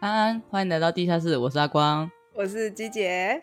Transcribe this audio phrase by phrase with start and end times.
[0.00, 3.42] 安安，欢迎来到地下室，我是阿光，我是鸡姐。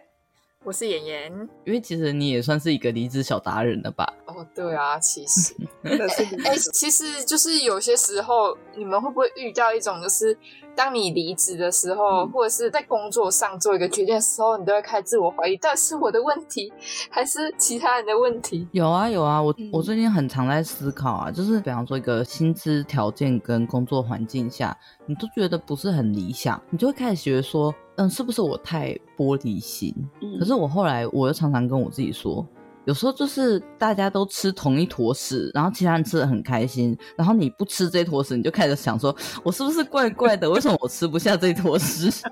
[0.63, 1.31] 我是妍妍，
[1.65, 4.11] 因为其实你也算是一个离职小达人了吧？
[4.25, 10.37] 哦，对啊，其实 哎、欸，其实就是有些时候，你们会不会遇到一种，就是
[10.75, 16.71] 当你离职的时候，嗯、或者是在工作上做一个决定的时候，你都会开始自我怀疑，到底是我的问题，
[17.09, 18.67] 还是其他人的问题？
[18.71, 27.73] 有啊，有啊，我我最近很常在思考啊，就是比方说一个薪资条件跟工作环境下，你都觉得不是很理想，你就会开始觉得说。
[27.99, 29.91] 嗯，是不是我太玻璃心？
[30.21, 32.45] 嗯，可是我后来我又常常跟我自己说，
[32.87, 40.49] 有时候就是大家都吃同一坨屎，然后其他人吃的很开心，然后你不吃这坨屎，你就开始想说，我是不是怪怪的？
[40.49, 42.09] 为什么我吃不下这坨屎？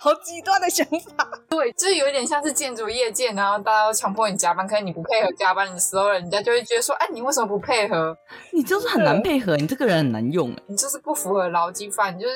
[0.00, 0.84] 好极端的想
[1.16, 1.30] 法。
[1.48, 8.16] 对，就是有一点像是建筑业界，然后大家都强迫你加班，可是你不配合加班的时候，人家就会觉得说，哎，你为什么不配合？
[8.52, 12.34] 你就是很难配合，你这个人很难用，你就是不符合劳基法，你就是。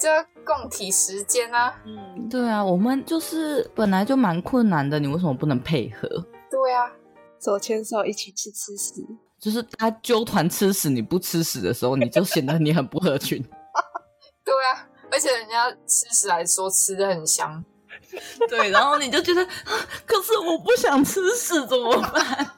[0.00, 0.14] 就要
[0.46, 1.74] 共体时间啊！
[1.84, 6.08] 嗯，对啊，我们就是本来就蛮困难的，你为什么不能配合？
[6.62, 6.92] 对啊，
[7.40, 9.02] 手牵手一起去吃屎，
[9.38, 13.42] 就是他揪团吃屎，你不吃屎的时候，你就显得你很不合群。
[14.44, 17.64] 对啊，而且人家吃屎来说吃的很香，
[18.48, 19.42] 对，然后你就觉得，
[20.04, 22.50] 可是我不想吃屎怎么办？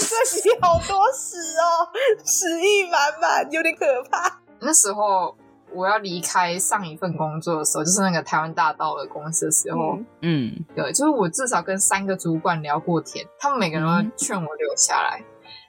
[0.00, 1.88] 这里好多屎哦，
[2.24, 4.40] 屎意满满，有点可怕。
[4.60, 5.36] 那时候。
[5.74, 15.26] 我要离开上一份工作的时候，就是那个台湾大道的公司的时候，嗯，对，就是我至少跟三个主管聊过天，他们每个人都劝我留下来，嗯、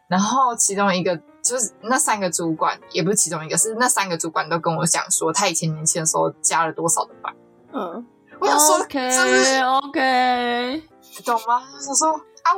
[0.07, 7.33] 然后其中一个就是那三个主管，也不是其中一个，是那三个主管都跟我讲说，他以前年轻的时候加了多少的班，
[7.73, 8.06] 嗯，
[8.39, 10.83] 我想说，OK OK，
[11.25, 11.62] 懂吗？
[11.75, 12.50] 我想说啊。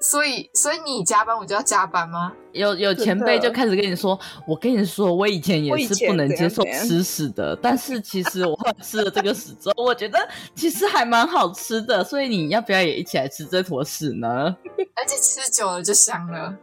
[0.00, 2.32] 所以，所以你加班，我就要加班吗？
[2.52, 10.18] 有有前辈就开始跟你说，我跟你说，我以前也是不能接受吃屎的，但是其实我吃了这个屎之后，我觉得
[10.54, 12.02] 其实还蛮好吃的。
[12.02, 14.56] 所以你要不要也一起来吃这坨屎呢？
[14.96, 16.56] 而且吃久了就香了，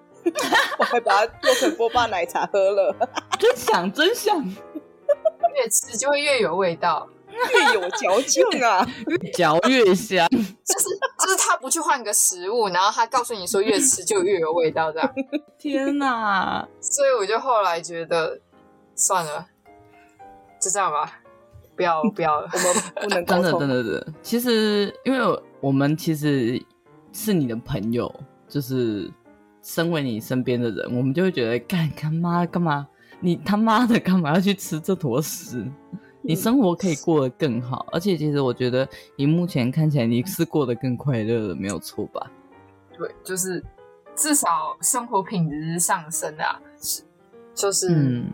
[0.80, 2.96] 我还把它做成波霸奶茶喝了，
[3.40, 4.44] 真香真香，
[5.56, 7.08] 越吃就会越有味道。
[7.54, 10.28] 越有嚼劲啊，越嚼越香。
[10.30, 10.90] 就是
[11.20, 15.14] 就是他不去换个食物，然后他告诉你说越吃就越有味道，这样。
[15.58, 16.68] 天哪！
[16.80, 18.40] 所以我就后来觉得
[18.96, 19.46] 算了，
[20.62, 21.20] 就这样吧，
[21.76, 24.14] 不要不要了， 我们不能真的真的真的。
[24.22, 26.62] 其实因为我们其实
[27.14, 28.14] 是你的朋友，
[28.48, 29.10] 就是
[29.64, 32.88] 身为你身边的人，我们就会觉得干干妈干嘛？
[33.20, 35.66] 你他妈的干嘛要去吃这坨屎？
[36.28, 42.30] 你生活可以过得更好，而且其实我觉得你目前看起来你是过得更快乐的，没有错吧？
[42.98, 43.64] 对，就是
[44.14, 47.02] 至少生活品质是上升的啊，是
[47.56, 48.30] 就是、嗯、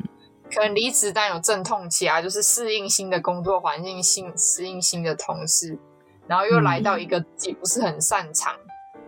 [0.52, 5.78] 可能离职但有阵痛期啊，就是适应新的工作环境，新适应新的同事，
[6.26, 8.56] 然后又来到一个自己不是很擅长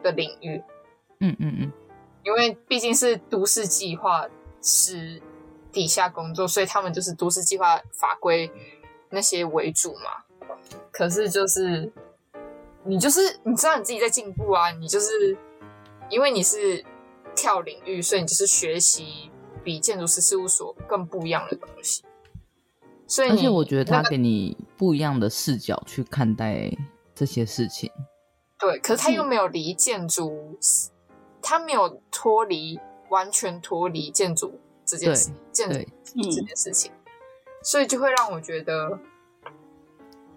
[0.04, 0.62] 的领域。
[1.22, 1.72] 嗯嗯嗯，
[2.24, 4.28] 因为毕竟是都市计划
[4.62, 5.20] 师
[5.72, 8.52] 底下工作，所以他们就是都市计划法规。
[9.16, 10.26] 那些为主嘛，
[10.92, 11.90] 可是就是
[12.84, 15.36] 你就是你知道你自己在进步啊，你就是
[16.10, 16.84] 因为你是
[17.34, 19.32] 跳领域，所以你就是学习
[19.64, 22.04] 比建筑师事务所更不一样的东西。
[23.08, 26.70] 所以，而且我觉得他给你不一样的视角去看待
[27.16, 27.90] 这些事情。
[28.60, 30.58] 对，可是他又没有离建筑，嗯、
[31.42, 35.80] 他没有脱离完全脱离建筑这件事，建筑
[36.14, 36.92] 这件事情。
[37.66, 39.00] 所以就会让我觉得，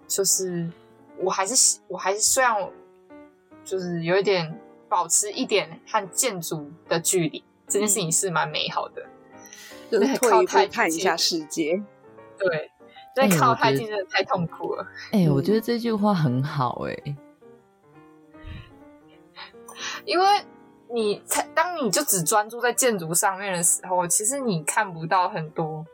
[0.07, 0.67] 就是
[1.17, 2.73] 我还是我还是虽然我
[3.63, 4.59] 就是有一点
[4.89, 9.05] 保持一点和建筑的距离，这件事情是蛮美好的，
[9.91, 11.79] 就是退一步看一下世界。
[12.35, 12.71] 对，
[13.15, 14.87] 但靠太近真的太痛苦了。
[15.11, 17.15] 哎、欸，我觉得这句话很好哎、欸，
[20.03, 20.25] 因为
[20.91, 25.85] 你才当你就只专注在建筑上面的时候，其实你看不到很多。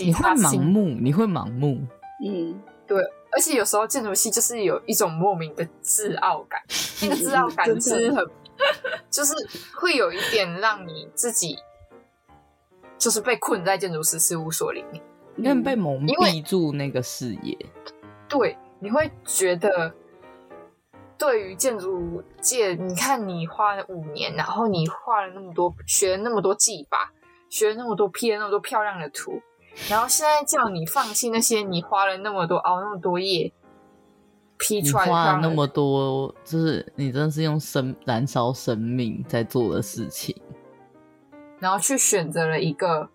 [0.00, 1.80] 你会盲目，你会盲目，
[2.26, 6.60] 嗯，对，而且有时候建筑系就是有一种莫名的自傲感，
[7.00, 8.26] 那个自傲感是很，
[9.08, 9.32] 就是
[9.76, 11.56] 会有一点让你自己
[12.98, 15.00] 就是被困在建筑师事务所里面，
[15.36, 17.56] 因为被蒙蔽住那个视野，
[18.28, 19.94] 对，你会觉得
[21.16, 27.12] 对于建筑界，你看你花了五年，然后你画了那么多，学了那么多技法，
[27.48, 29.40] 学了那么多，，P 了那么多漂亮的图。
[29.88, 33.52] 然后现在叫你放弃那些你花了那么多熬那么多夜
[34.58, 40.34] 批出来的，花了那么多，就是你真的是用生燃烧生命在做的事情，
[41.60, 43.08] 然后去选择了一个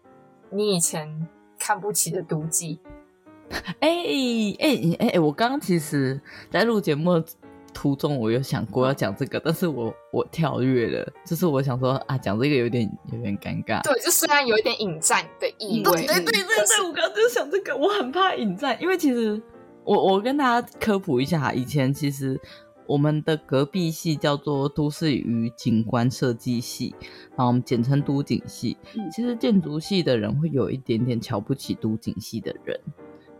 [0.50, 1.28] 你以前
[1.60, 2.80] 看不起的毒剂，
[3.80, 4.56] 哎哎
[5.00, 6.20] 哎哎，我刚刚其实
[6.50, 7.26] 在录节目的
[7.74, 13.82] 途中，我有想过要讲这个，但是我我跳跃了，就是我想说啊，讲这个有点有点尴尬。
[13.84, 15.84] 对，就虽然有一点引战的意味。
[15.84, 19.42] 对对对对对，我刚刚就想这个，我很怕引战，因为其实
[19.84, 22.40] 我我跟大家科普一下，以前其实。
[22.86, 26.94] 我们的隔壁系叫做都市与景观设计系，
[27.30, 28.76] 然后我们简称都景系。
[29.10, 32.78] 其实建筑系的人会有一点点瞧不起都景系的人，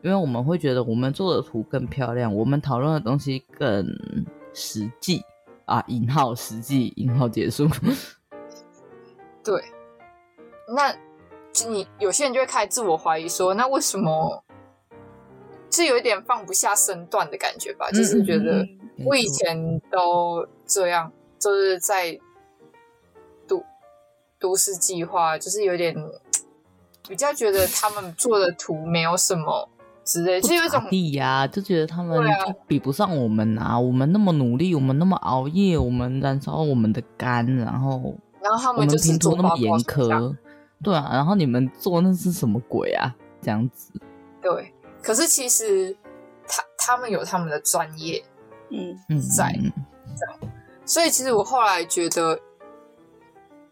[0.04, 3.86] 因为我们会觉得我们做的图更漂亮，我们讨论的东西更
[4.54, 5.24] 实际
[5.66, 5.84] 啊。
[5.88, 7.68] 引号实际，引号结束。
[9.44, 9.64] 对，
[10.76, 10.94] 那
[11.70, 14.44] 你有些人就会开始自我怀疑说，那为什么？
[15.72, 18.64] 是有一点放不下身段的感觉吧，嗯、就是觉得
[19.06, 22.20] 我以前都这样，就是在
[23.48, 23.64] 都
[24.38, 25.96] 都市计划，就是有点
[27.08, 29.68] 比较觉得他们做的图没有什么
[30.04, 32.20] 之类，就有一种地呀，就觉得他们
[32.68, 40.36] 比不上我们啊，我们那么努力，我们那么熬夜，我们燃烧我们的肝，然后然后他们就是做那么严苛，
[40.84, 43.16] 对啊，然后你们做那是什么鬼啊？
[43.42, 43.92] 这样子，
[44.42, 44.74] 对。
[45.02, 45.94] 可是其实
[46.48, 48.24] 他他们有他们的专业，
[48.70, 50.52] 嗯嗯，在这样，
[50.86, 52.40] 所以其实我后来觉得，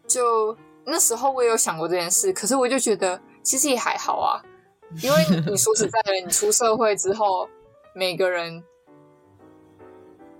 [0.06, 0.54] 就
[0.84, 4.42] 那时候我也有想过这件事，可是我就觉得其实也还好啊，
[5.00, 5.18] 因为
[5.50, 7.48] 你说实在的，你出社会之后，
[7.94, 8.62] 每个人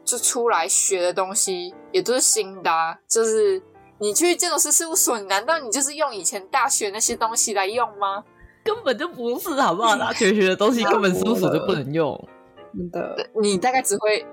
[0.05, 3.63] 就出来学的东西也都是新的啊，就是
[3.99, 8.25] 你去建筑师事务所，难道你就是用以前大学那些东西来用吗？
[8.65, 9.97] 根本就不是，好不好？
[9.97, 12.29] 大学学的东西根本事务所就不能用。
[12.73, 14.25] 真的，你大概只会，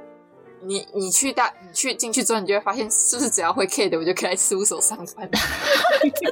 [0.62, 5.30] 你你去大，你去进去之后，你就会发现，是不是只要会 K 的，我就可以在事务所上班？
[5.32, 6.32] 真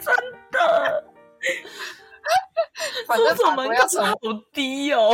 [0.00, 0.14] 真
[0.50, 1.04] 的。
[3.06, 4.14] 反正法规要从好
[4.52, 5.12] 低哦。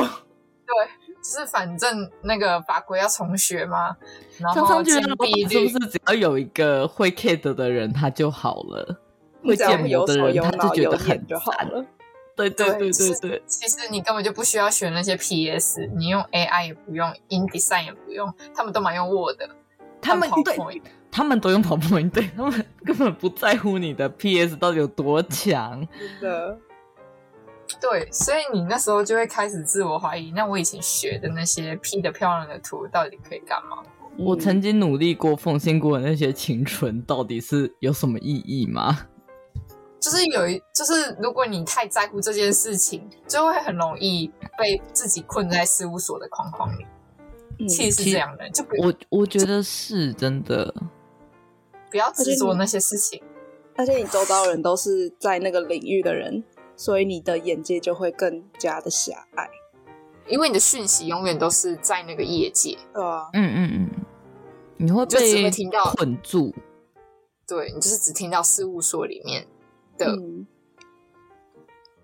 [0.67, 3.97] 对，就是反正那个法规要重学嘛。
[4.39, 9.01] 然后金币率是不是只要有一个会 K 的的人，他就好了？
[9.43, 11.85] 会建模的人，他就觉得很就好了。
[12.37, 19.41] 对对对对对，其实你根本就不需要学那些 PS，你用 AI 也不用，InDesign 也不用，他们都蛮用 Word，
[20.01, 25.85] 他们对，他们都用 PowerPoint，对，他们根本不在乎你的 PS 到底有多强。
[25.99, 26.59] 真的，
[27.81, 33.83] 对，所以你那时候就会开始自我怀疑，那我以前学的那些 P 的漂亮的图到底可以干嘛？
[34.17, 39.07] 我曾经努力过、奉献过的那些青春，到底是有什么意义吗？
[40.01, 46.87] 就是有一，就是如果你太在乎这件事情，就会很容易被自己困在事务所的框框里。
[47.61, 50.73] 嗯、其实是这样的，就我我觉得是真的，
[51.91, 53.21] 不要执着那些事情。
[53.77, 56.43] 而且你周遭人都是在那个领域的人，
[56.79, 59.51] 所以你的眼界就会更加的狭隘，
[60.29, 62.79] 因为你的讯息永远都是在那个业界。
[62.95, 64.05] 对啊，嗯嗯嗯，
[64.77, 65.51] 你会被
[65.97, 66.55] 困住。
[67.49, 69.49] 对，你就是只听到事务所里面。
[69.99, 70.47] 嗯，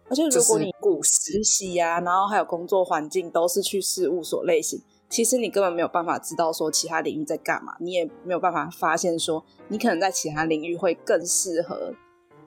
[0.09, 0.73] 而且如果你
[1.05, 11.95] 实习呀，然后还有工作环境都是去事务所类型，其实你根本没有办法知道说其他领域在干嘛，你也没有办法发现说你可能在其他领域会更适合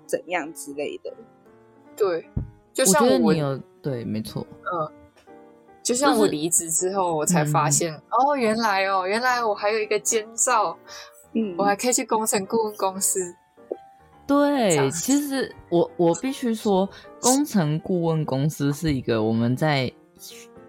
[0.06, 1.14] 怎样之类的。
[1.98, 2.30] 对，
[2.72, 4.92] 就像我，我觉得你有对，没错，嗯，
[5.82, 10.78] 就像我离职之后，我才发现、嗯、哦，原来哦，原来我还有一个监照，
[11.34, 13.36] 嗯，我还可以去工程顾问公司。
[14.28, 16.88] 对，其实我我必须说，
[17.22, 19.90] 工程顾问公司是一个我们在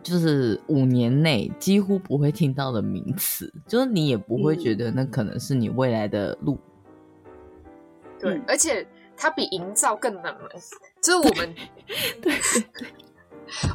[0.01, 6.57] 就是五年内几乎不会听到的名词，就是你也不会觉得那可能是你未来的路。
[7.25, 8.87] 嗯、对，而且
[9.19, 10.49] 它比营造更冷门，
[11.03, 11.55] 就是我们
[12.23, 12.33] 对，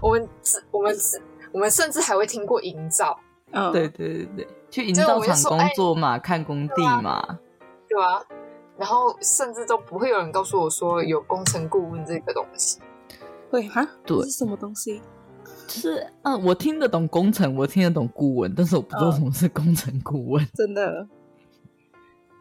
[0.02, 0.30] 我们
[0.72, 0.96] 我们
[1.52, 3.20] 我们甚至还会听过营造，
[3.52, 7.40] 嗯，对对对对，去营造厂工作嘛，看工地嘛，
[7.88, 8.24] 对啊。
[8.76, 12.80] 然后甚至都不会有人告诉我说有工程顾问这个东西。
[13.52, 13.88] 会哈？
[14.04, 15.00] 对，是什么东西？
[15.68, 20.44] 就是啊，我听得懂工程，我听得懂顾问，但是我不知道什么是工程顾问。
[20.56, 21.08] 真的？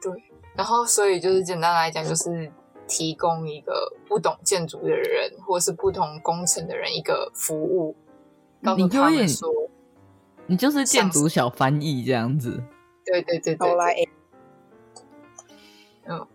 [0.00, 0.10] 对。
[0.56, 2.50] 然后，所以就是简单来讲，就是
[2.92, 7.96] 提供一个不懂建筑的人，或是不同工程的人一个服务，
[8.62, 9.48] 告诉他们说，
[10.46, 12.62] 你就是建筑小翻译这样子。
[13.06, 14.08] 对对对对，对。
[16.04, 16.26] 嗯，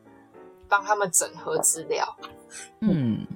[0.68, 2.18] 帮他们整合资料。
[2.80, 3.28] 嗯，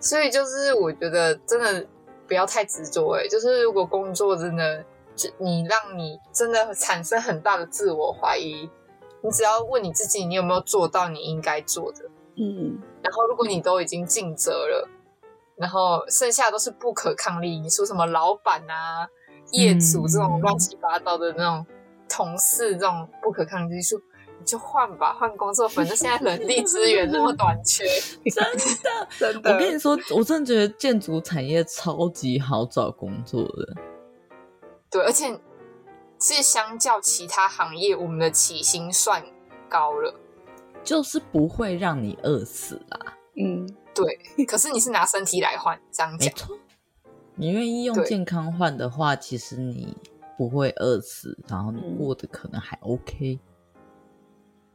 [0.00, 1.86] 所以就是我觉得真的
[2.26, 4.82] 不要太执着哎，就是如果工作真的
[5.14, 8.70] 就你让你真的产生很大的自我怀疑，
[9.22, 11.98] 你只要问你自己，你有没有做到你应该做的？
[12.36, 14.88] 嗯，然后如果你都已经尽责了，
[15.56, 19.06] 然后剩下都是不可抗力因素，什么老板啊、
[19.52, 21.64] 业主这种乱七八糟的那种
[22.08, 24.00] 同事这种不可抗力因素，
[24.38, 25.68] 你就换吧，换工作。
[25.68, 27.84] 反正现在人力资源那么短缺，
[28.30, 29.52] 真的真的。
[29.52, 33.74] 我跟你说，我真的觉得建筑产业超级好找工作的。
[34.90, 35.38] 对，而且
[36.22, 39.22] 是相较其他行业，我们的起薪算
[39.68, 40.14] 高了，
[40.84, 43.16] 就是不会让你饿死啦。
[43.36, 43.68] 嗯。
[43.94, 46.26] 对，可是你是拿身体来换，这样讲。
[46.26, 46.58] 没错，
[47.34, 49.94] 你愿意用健康换的话，其实你
[50.38, 53.38] 不会饿死，然后你过得可能还 OK。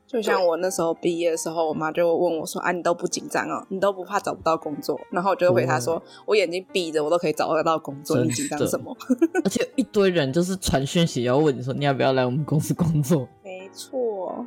[0.08, 3.66] 就像我那时候毕业的时候，我妈就问我说：“啊，你都不紧张哦？
[3.70, 8.96] 你都不怕找不到工作？”然后我就回她说：“我眼睛闭着，我都可以找得到工作，你紧张什么？”
[9.44, 14.46] 而且一堆人就是传讯息要问你说：“你要不要来我们公司工作？” 没错，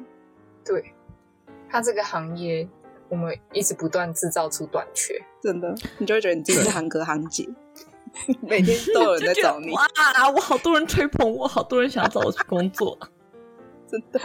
[0.65, 0.95] 对，
[1.69, 2.69] 他这个行业。
[3.11, 7.45] 我们一直不断制造出短缺，真的，你就会觉得你自己是行哥行姐，
[8.41, 9.73] 每天都有人在找你。
[9.73, 9.83] 哇，
[10.33, 12.97] 我好多人吹捧我，好多人想要找我去工作，
[13.91, 14.21] 真的。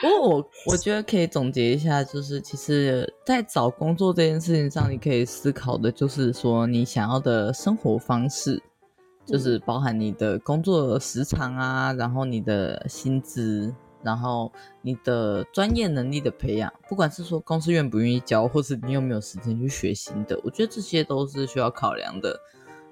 [0.00, 8.62] 不过我我觉得可以总结一下，就是其实，在找工作这件事情上，你可以思考的就是说，你想要的生活方式，
[9.24, 13.74] 就是包含你的工作时长啊，然后你的薪资。
[14.02, 22.34] 然后你的专业能力的培养，不管是说公司愿不愿意教，或是你有没有时间去学新的，我觉得这些都是需要考量的。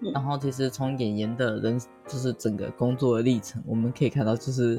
[0.03, 4.79] 嗯、然后其实从演员的人，就是整个工作的历程，我们可以看到，就是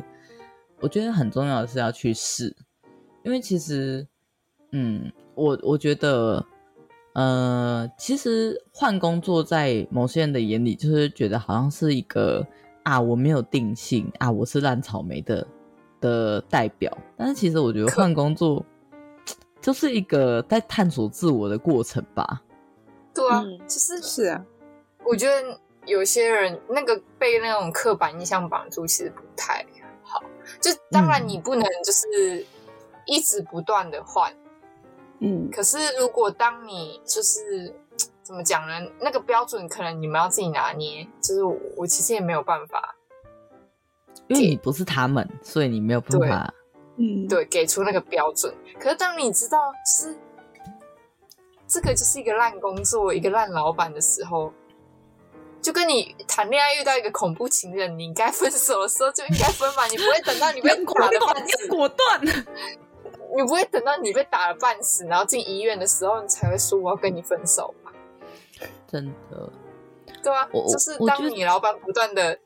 [0.79, 2.55] 我觉得很重要的是要去试，
[3.23, 4.07] 因为其实，
[4.71, 6.45] 嗯，我我觉得，
[7.13, 12.45] 呃，其实换工作在某些人的眼里，就是觉得好像是一个
[12.83, 15.47] 啊，我没有定性啊，我是烂草莓的。
[16.01, 18.65] 的代表，但是其实我觉得换工作
[19.59, 22.41] 就是一个在探索自我的过程吧。
[23.13, 24.45] 对啊，其实是啊。
[25.03, 29.78] 我觉得有些人那个被那种刻板印象绑住，其实不太好。
[30.61, 32.45] 就当然你不能就是
[33.05, 34.33] 一直不断的换，
[35.19, 35.49] 嗯。
[35.51, 37.73] 可是如果当你就是
[38.23, 38.91] 怎么讲呢？
[38.99, 41.07] 那个标准可能你们要自己拿捏。
[41.21, 42.95] 就是我，我其实也没有办法。
[44.27, 46.53] 因为你不是他们，所以你没有办法，
[46.97, 48.53] 嗯，对，给出那个标准。
[48.79, 50.15] 可是当你知道是
[51.67, 54.53] 这个就是一个烂工作、一个烂老板的时候，
[55.61, 62.21] 就跟你谈恋爱遇到一个恐怖情人，你应该分手的时候就应该分嘛，你不会等到你被 打的半死，果断，
[63.35, 67.91] 你不会等到你被打了半死，然后进医院的时候，你才会说我要跟你分手嘛？
[68.87, 69.51] 真的，
[70.23, 72.39] 对啊，就是当你老板不断的。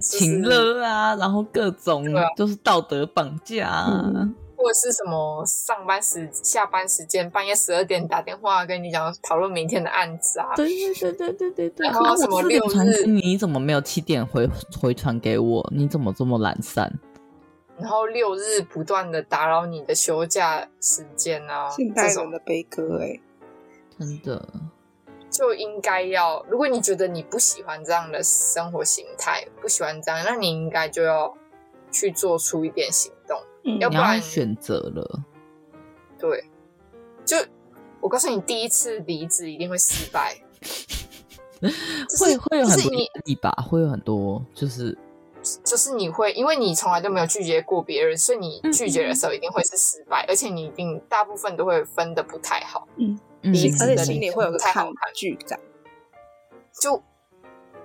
[0.00, 11.86] 情勒啊，然后各种就是道德绑架啊，嗯，或者是什么上班时下班时间半夜十二点打电话跟你讲讨论明天的案子啊，对对对对对对对。
[11.86, 14.48] 然后什么六日你怎么没有七点回
[14.80, 15.68] 回传给我？
[15.74, 16.92] 你怎么这么懒散？
[17.78, 23.20] 然后六日不断的打扰你的休假时间啊，现代人的悲歌哎，欸，
[23.98, 24.46] 真的。
[25.30, 31.32] 就应该要，如果你觉得你不喜欢这样的生活形态，不喜欢这样，那你应该就要
[31.92, 33.19] 去做出一点行动，
[33.64, 35.24] 嗯、要不然选择了。
[36.18, 36.44] 对，
[37.24, 37.36] 就
[38.00, 40.36] 我告诉你，第一次离职一定会失败，
[42.18, 44.96] 会会有很多压力吧，会有很多，就是
[45.64, 52.86] 就是你会，因为你从来都没有拒绝过别人，所以你拒绝的时候一定会是失败，嗯、而且你一定大部分都会分的不太好。
[52.96, 53.18] 嗯。
[53.42, 55.58] 离职的心里会有个抗拒感，
[56.78, 57.02] 就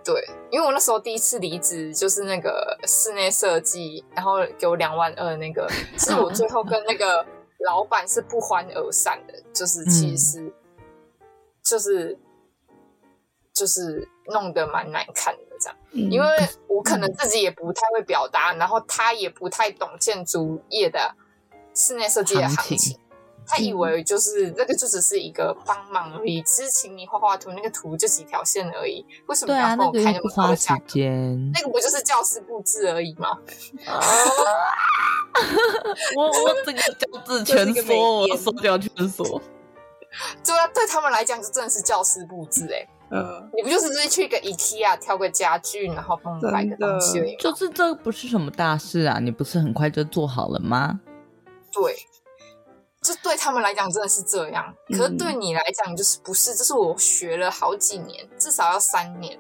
[0.05, 7.25] 对，因为我那时候第一次离职就是那个室内设计，然后给我两万二那个， 是我最后跟那个
[7.65, 10.53] 老板是不欢而散的，就是其实
[11.63, 12.15] 就是
[13.51, 16.27] 就是弄得蛮难看的这样，因为
[16.67, 21.15] 我可能自己也不太会表达，然后他也不太懂建筑业的
[21.73, 22.99] 室内设计的行情。
[23.47, 29.05] 他以为就是那个就只是一个帮忙而已，只是请你画画图，那个图就几条线而已。
[29.27, 30.99] 为什么要跟我开那么高的价格？
[31.53, 33.37] 那个不就是教室布置而已吗？
[33.85, 33.99] 啊、
[36.17, 39.41] 我我整个教室 全缩，我收掉全缩。
[40.43, 42.89] 对啊，对他们来讲，就真的是教室布置哎、欸。
[43.11, 47.35] 嗯，你不就是直接去一个 IKEA 挑个家具，然后帮你摆个东西而已？
[47.35, 50.99] 就是这不是什么大事啊，你不是很快就做好了吗？
[51.71, 51.95] 对。
[53.05, 56.55] 这对他们来讲真的是这样，可是对你来讲就是不是？
[56.55, 59.37] 这是我学了好几年，至少要三年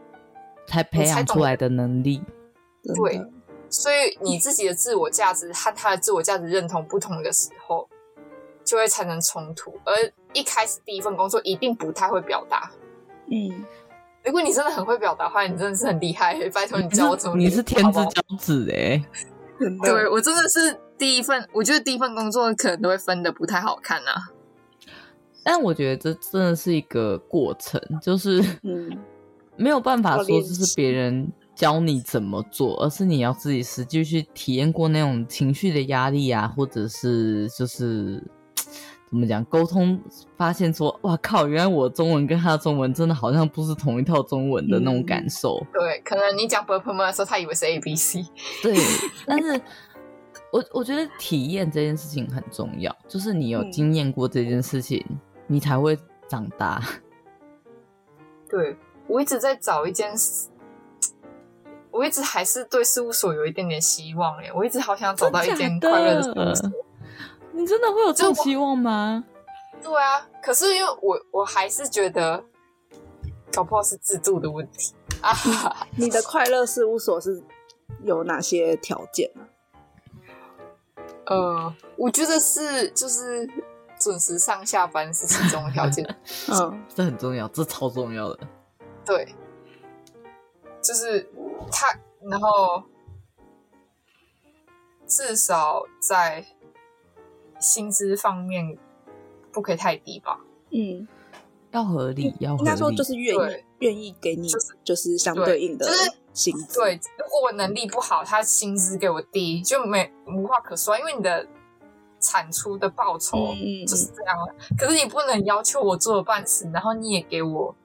[0.67, 2.23] 才培养出来的能力。
[2.83, 3.19] 对，
[3.69, 7.89] 所以你自己的自我价值和他的自我价值认同不同的时候，
[8.63, 9.73] 就会产生冲突。
[9.83, 9.93] 而
[10.33, 12.69] 一开始第一份工作一定不太会表达。
[13.31, 13.65] 嗯，
[14.23, 16.35] 如果你真的很会表达的话，你真的是很厉害。
[16.51, 17.35] 拜托你教我怎么？
[17.35, 19.03] 你是天之骄子哎！
[19.81, 24.29] 对，我真的是第一份，我觉得第一份工作可能都会分的不太好看啊。
[25.43, 28.43] 但我觉得这真的是一个过程，就是
[29.57, 38.23] 没有办法说就是别人教你怎么做，而是你要自己实际去体验过那种情绪的压力啊，或者是就是
[39.07, 40.01] 怎么讲沟通，
[40.35, 45.63] 发现说哇靠，原来我中文跟他的中文真的好像不是同一套中文的那种感受。
[45.71, 48.25] 对，可能你讲 “purple” 的时候，他以为是 “a b c”。
[48.63, 48.75] 对，
[49.27, 49.61] 但是。
[50.55, 55.05] 我我觉得体验这件事情很重要，就是你有经验过这件事情。
[55.09, 55.95] 嗯你才会
[56.27, 56.81] 长大。
[58.49, 60.49] 对，我一直在找一件事，
[61.91, 66.71] 我一直还是对事务所有一点点希望哎，我一直好想找到一件快乐的事务所。
[67.51, 69.23] 你真的会有这种希望吗？
[69.83, 72.43] 对啊，可是因为我我还是觉得，
[73.53, 75.31] 搞不好是制度的问题 啊。
[75.95, 77.43] 你的快乐事务所是
[78.03, 79.41] 有哪些条件呢？
[81.27, 83.49] 呃，我觉得是就是。
[83.97, 86.05] 准时上下班是其中的条件，
[86.51, 88.47] 嗯，这很重要，这超重要的。
[89.05, 89.33] 对，
[90.81, 91.25] 就是
[91.71, 91.97] 他，
[92.29, 92.83] 然后
[95.07, 96.45] 至少在
[97.57, 98.77] 薪资方面
[99.53, 100.41] 不可以太低吧？
[100.71, 101.07] 嗯，
[101.71, 102.65] 要合理，要合理。
[102.65, 105.87] 应该说就是愿意愿意给你，就是就是相对应的
[106.35, 106.79] 薪资。
[106.79, 111.47] 对，如果我能力不好，他薪资给我低，就没无话可说，因为你的。
[112.21, 113.37] 产出的报酬
[113.85, 117.75] 就是这样了，嗯嗯，可是你不能要求我做了半死，然后你也给我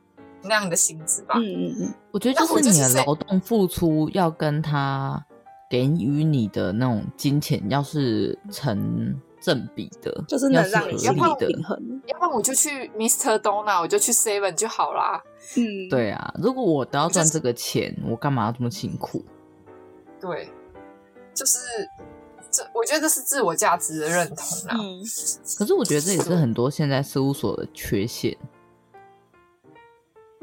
[0.44, 1.34] 那样的薪资吧？
[1.36, 5.22] 嗯嗯嗯，我觉得就是你的劳动付出要跟他
[5.68, 12.00] 给予你的那种金钱要是成正比的，就是能让你要平衡。
[12.06, 13.38] 要不然我就去 Mr.
[13.40, 15.22] Donut，我就去 Seven 就好啦。
[15.56, 19.24] 嗯，对啊，如果我都要赚这个钱，我干嘛要这么辛苦？
[20.20, 20.48] 对，
[21.34, 21.58] 就是。
[22.52, 24.76] 这我觉得这是自我价值的认同啊。
[24.76, 25.00] 嗯，
[25.56, 28.36] 可是我觉得这也是很多现在事务所的缺陷。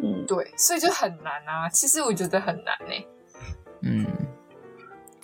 [0.02, 1.68] 嗯，对，所以就很难啊。
[1.68, 3.08] 其实我觉得很难呢、欸。
[3.82, 4.08] 嗯，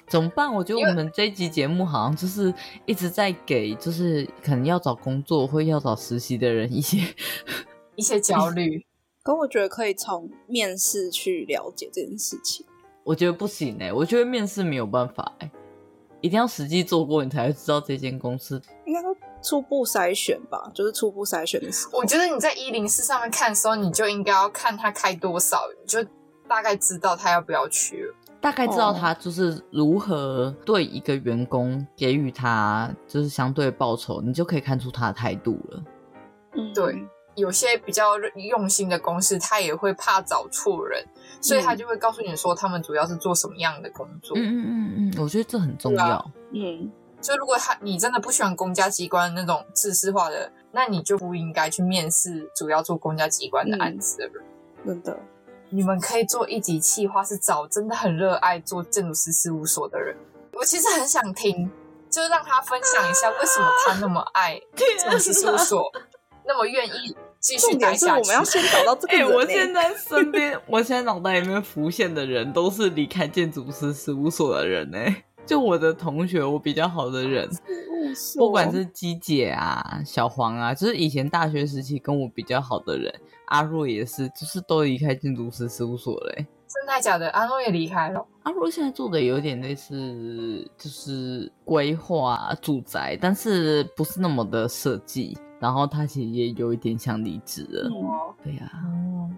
[0.09, 0.53] 怎么办？
[0.53, 2.53] 我觉得我们这一集节目好像就是
[2.85, 6.97] 一直在给，就是可能要找工作或要找实习的人一些
[7.95, 8.85] 一些焦虑。
[9.23, 12.65] 可我觉得可以从面试去了解这件事情。
[13.05, 15.51] 我觉得不行哎、欸，我觉得面试没有办法哎、欸。
[16.19, 18.61] 一定要实际做过，你才会知道这间公司。
[18.85, 21.97] 应该说初步筛选吧，就是初步筛选的时候。
[21.97, 26.05] 我觉得你在一零四上面看的时候，你就应该要看他开多少，你就
[26.47, 28.15] 大概知道他要不要去了。
[28.41, 35.83] 大概知道他就是如何对一个员工给予他就是相对报酬，你就可以看出他的态度了。
[36.55, 37.05] 嗯，对。
[37.35, 41.03] 有些比较用心的公司，他也会怕找错人，
[41.41, 44.37] 所以他就会告诉你说，他们主要是做什么样的工作。
[44.37, 46.05] 嗯嗯嗯嗯，我觉得这很重要。
[46.05, 46.91] 啊、嗯，
[47.21, 54.43] 所以如果他你真的不喜欢公家机关那种自私化的，那你就不应该去面试主要做公家机关的案子的人。
[54.83, 55.19] 嗯、真的，
[55.69, 60.15] 你们可以做一级企划，是找真的很热爱做建筑师事务所的人。
[60.53, 61.71] 我其实很想听，
[62.11, 65.91] 就是让他分享一下为什么他那么爱建筑师事务所。
[66.45, 68.21] 那么愿意继续待下去。
[68.21, 69.33] 我们要先找到这个人、欸。
[69.33, 75.23] 我现在身边， 我现在脑袋里面浮现的人都是离开建筑师事务所的人呢、欸。
[75.45, 77.49] 就我的同学，我比较好的人，
[78.37, 83.13] 不管是鸡姐啊、小黄啊，就是以前大学时期跟我比较好的人，
[83.47, 86.47] 阿若也是，就是都离开建筑师事务所嘞、欸。
[86.73, 87.29] 真的假的？
[87.31, 88.25] 阿若也离开了。
[88.43, 95.37] 阿若现在做的有点类似，就是规划住宅，但是不是那么的设计。
[95.63, 97.89] 然后他其实也有一点想离职了。
[97.89, 98.83] 哦，对呀、啊。
[98.83, 99.31] 哦，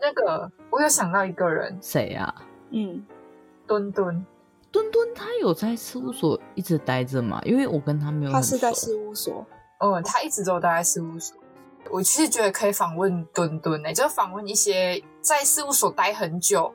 [0.00, 2.42] 那个我有想到一个人，谁呀、啊？
[2.70, 3.06] 嗯，
[3.64, 4.26] 墩墩，
[4.72, 7.40] 墩墩，他有在事务所一直待着吗？
[7.44, 8.32] 因为我跟他没有。
[8.32, 9.46] 他是在事务所。
[9.78, 11.38] 嗯，他一直都待在事务所。
[11.92, 16.74] 我其实觉得可以访问墩墩呢，就访问一些在事务所待很久，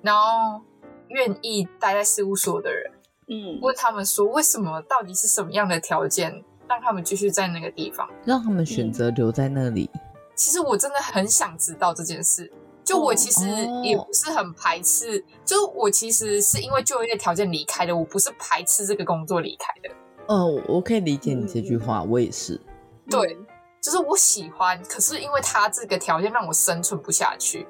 [0.00, 0.62] 然后
[1.08, 2.92] 愿意待在事务所的人。
[3.26, 4.80] 嗯，问他们说，为什么？
[4.82, 6.44] 到底是什么样的条件？
[6.74, 9.88] 让他们继续在那个地方，让他们选择留在那里。
[10.34, 12.52] 其实我真的很想知道这件事。
[12.82, 13.48] 就我其实
[13.82, 19.94] 也不是很排斥，哦、就我其实是因为就业条件离开的，我不是排斥这个工作离开的。
[20.26, 22.60] 哦，我可以理解你这句话，嗯、我也是。
[23.08, 23.38] 对，
[23.80, 27.66] 就是我喜欢，可是因为他这个条件让我生存不下去。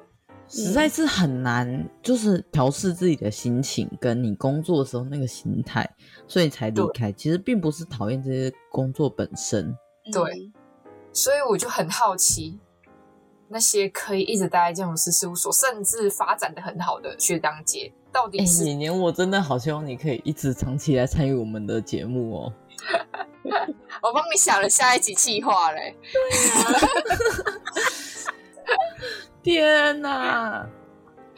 [0.47, 5.89] 实在是很难，就是调试自己的心情，跟你工作的时候那个心态，
[6.27, 7.11] 所以才离开。
[7.11, 9.75] 其实并不是讨厌这些工作本身，
[10.13, 10.51] 对，
[11.11, 12.59] 所以我就很好奇，
[13.49, 18.63] 那些可以一直待在建筑师事务所，甚至发展的很好的学长姐，到底是？
[18.63, 22.53] 年、欸、年我真的好希望你可以一直长期来参与我们的节目哦。
[24.01, 25.95] 我帮你想了下一集计划嘞。
[29.45, 30.67] 天哪！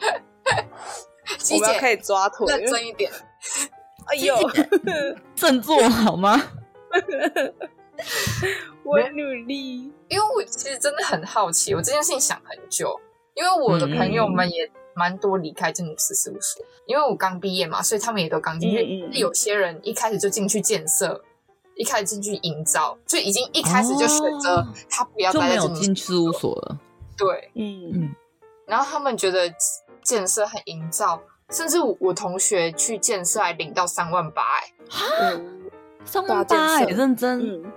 [1.52, 3.12] 我们可以抓腿，认真一点。
[4.06, 4.34] 哎呦，
[5.34, 6.42] 振作好吗？
[8.82, 12.98] 我努力，因为我其实真的很好奇，我这件事情想很久，
[13.34, 18.78] 因为我的朋友们也蛮多离开建筑师事务所，因为我刚毕业嘛，所以他们也都刚进去。
[18.78, 21.22] 嗯嗯，有些人一开始就进去建设，
[21.74, 26.78] 一开始进去营造，就已经一开始就选择他不要待在建筑事务所了。
[27.18, 27.90] 对，嗯。
[27.92, 28.14] 嗯，
[28.66, 29.52] 然后他们觉得
[30.02, 34.72] 建设很营造，甚至我，我同学去建设还领到三万八哎，
[35.34, 35.70] 嗯，
[36.04, 37.72] 三万八哎，认真，嗯，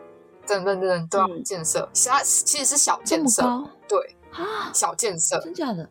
[0.47, 3.41] 认真认真都要建设，其他其实是小建设，
[3.89, 4.15] 对。
[4.32, 5.89] 啊，小建设，真假的，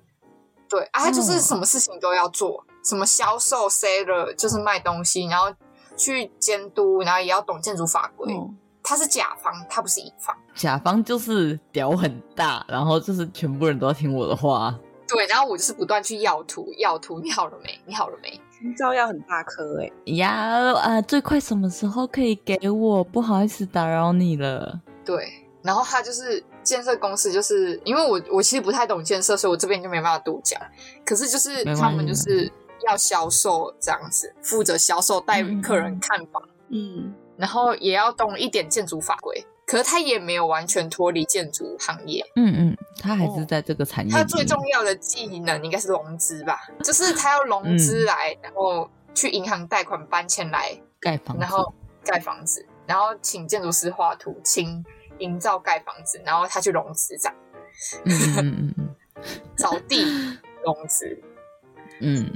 [0.66, 5.54] 对啊，他就是什么事情都要做，什么销售 seller 就是卖东西，然后
[5.94, 8.34] 去监督，然后也要懂建筑法规。
[8.90, 10.36] 他是甲方，他不是乙方。
[10.56, 14.76] 甲方就是屌很大，然后就是全部人都要听我的话。
[15.06, 17.80] 对，然后我就是不断去要图，要图，你好了没？
[17.86, 18.28] 你好了没？
[18.62, 19.92] 营造要很大颗哎。
[20.16, 23.04] 呀啊，最快什么时候可以给我？
[23.04, 24.80] 不好意思打扰你了。
[25.04, 30.60] 对，然后他就是建设公司，就是因为我我其实不太懂建设，所以我这边就没办法多讲。
[31.06, 32.50] 可是就是他们就是
[32.88, 36.42] 要销售这样子，负责销售带客人看房。
[36.70, 37.14] 嗯。
[37.40, 42.22] 嗯然后也要懂一点建筑法规，可是他也没有完全脱离建筑行业。
[42.36, 44.12] 嗯嗯，他还是在这个产业。
[44.12, 46.60] 他最重要的技能应该是融资吧？
[46.84, 51.74] 就是他要融资来，嗯、然后去银行贷款搬迁来盖房子，然后
[52.04, 54.84] 盖房子，然后请建筑师画图，请
[55.18, 57.36] 营造盖房子，然后他去融资这样。
[58.04, 58.94] 嗯嗯嗯，
[59.56, 60.04] 找地
[60.62, 61.18] 融资。
[62.00, 62.30] 嗯。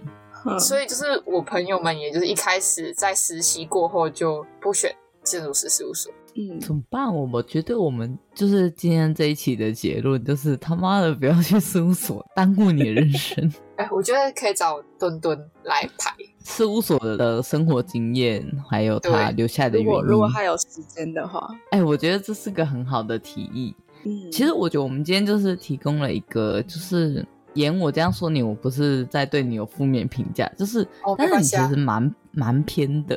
[0.58, 6.12] 所以就是我朋友们，也就是一开始在实习过后就不选建筑师事务所。
[6.36, 7.14] 嗯，怎么办？
[7.14, 13.52] 我我觉得我们就是今天这一期的结论，就是他妈的不要去事务所耽误你的人生。
[13.76, 16.12] 哎，我觉得可以找墩墩来排
[16.44, 19.86] 事务所的生活经验，还有他留下的原因。
[19.86, 23.72] 如果如果他有时间的话，哎，我觉得这是个很好的提议。
[24.04, 27.24] 嗯，其实我觉得我们今天就是提供了一个，就是。
[27.54, 33.16] 言我这样说你，我不是在对你有负面评价，就是，哦、但是你其实蛮蛮偏的，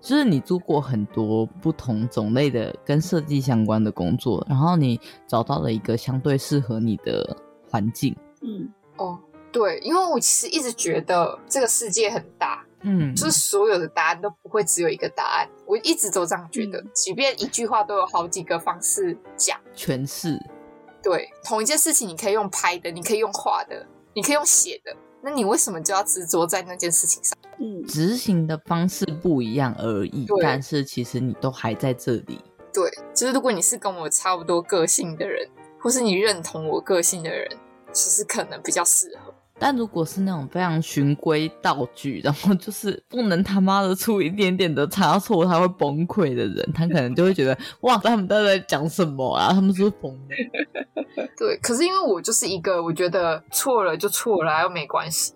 [0.00, 7.36] 就是你做过很多不同种类的跟设计相关的工作，然后你找到了一个相对适合你的
[7.70, 8.16] 环境。
[8.42, 9.18] 嗯，哦，
[9.50, 19.58] 对，因为我其实一直觉得这个世界很大，嗯，就是所有的答案都不会只有一个答案，我一直都这样觉得，嗯、即便一句话都有好几个方式讲。
[19.74, 20.38] 诠释。
[21.02, 27.36] 对，同一件事情，你可以用拍的，你可以用画的，你可以用写的，那你为什么就要执着在那件事情上？
[27.58, 32.40] 嗯，执行的方式不一样而已，但是其实你都还在这里。
[32.72, 35.48] 对，就是如果你是跟我差不多个性的人，
[35.80, 37.48] 或是你认同我个性的人，
[37.92, 39.34] 其实可能比较适合。
[39.64, 49.50] 但如果是那种非常循规蹈矩，然后就是不能他妈的出一点点的差错，他会崩溃的人，他可能就会觉得哇，他们都在讲什么啊？
[49.54, 51.24] 他们是不是疯了？
[51.38, 55.32] 对，可是因为我就是一个，我觉得错了就错了，又没关系。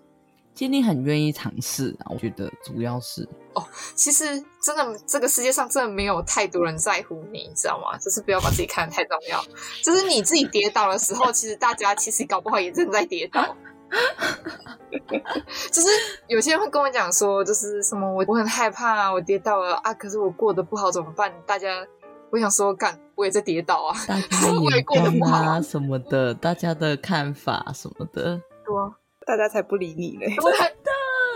[0.53, 3.63] 其实你很愿意尝试啊，我觉得主要是哦，
[3.95, 4.25] 其实
[4.61, 7.97] 真的这个世界上真的没有太多人在乎你，你知道吗？
[7.97, 9.41] 就是不要把自己看得太重要。
[9.83, 13.55] 就是你自己跌倒的时候，其实大家其实搞不好也正在跌倒。
[15.71, 15.87] 就是
[16.27, 21.31] 有些人会跟我讲说，就是什么我我很害怕，我跌倒了啊，可是我过得不好怎么办？
[21.45, 21.85] 大家，
[22.29, 24.21] 我想说，干我也在跌倒啊，大家
[24.75, 25.61] 也过得不好。
[25.61, 28.91] 什么的，大家的看法什么的，对啊，
[29.25, 30.91] 大家才不理你嘞，真的，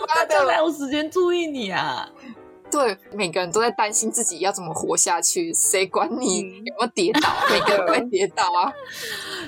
[0.16, 2.08] 大家哪有时间注意你啊？
[2.72, 7.30] 对，每个人都在担心自己要怎么活下去，谁管你有没有跌倒？
[7.50, 8.72] 嗯、 每个人都会跌倒啊。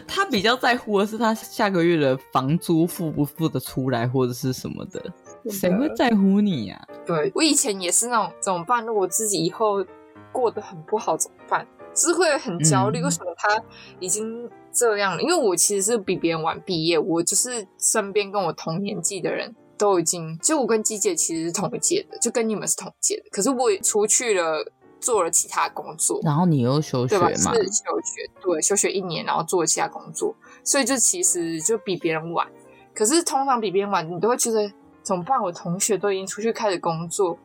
[0.07, 5.01] 他比较在乎的是他下个月的房租付不付得出来，或者是什么的。
[5.49, 6.88] 谁会在乎你呀、啊？
[7.05, 8.86] 对，我以前也是那种怎么办？
[8.86, 9.86] 如果自己以后
[10.31, 11.65] 过得很不好怎么办？
[11.93, 12.99] 就是会很焦虑。
[12.99, 13.62] 嗯、为什么他
[13.99, 15.21] 已经这样了？
[15.21, 19.55] 因为我其实是比别人晚毕业，我就是身边跟我同年纪的人。
[19.84, 23.30] 都已经，就我跟机姐其实是同一届的，就跟你们是同一届的。
[23.30, 24.65] 可是我也出去了，
[25.02, 26.22] 做了其他工作。
[26.24, 27.30] 然后你又休学嘛？
[27.54, 32.48] 是休学，对，休学一年，然后做了其他工作，所以就其实就比别人晚。
[32.96, 35.38] 可是通常比别人晚，你都会觉得怎么办？
[35.41, 37.38] 我同学都已经出去开始工作，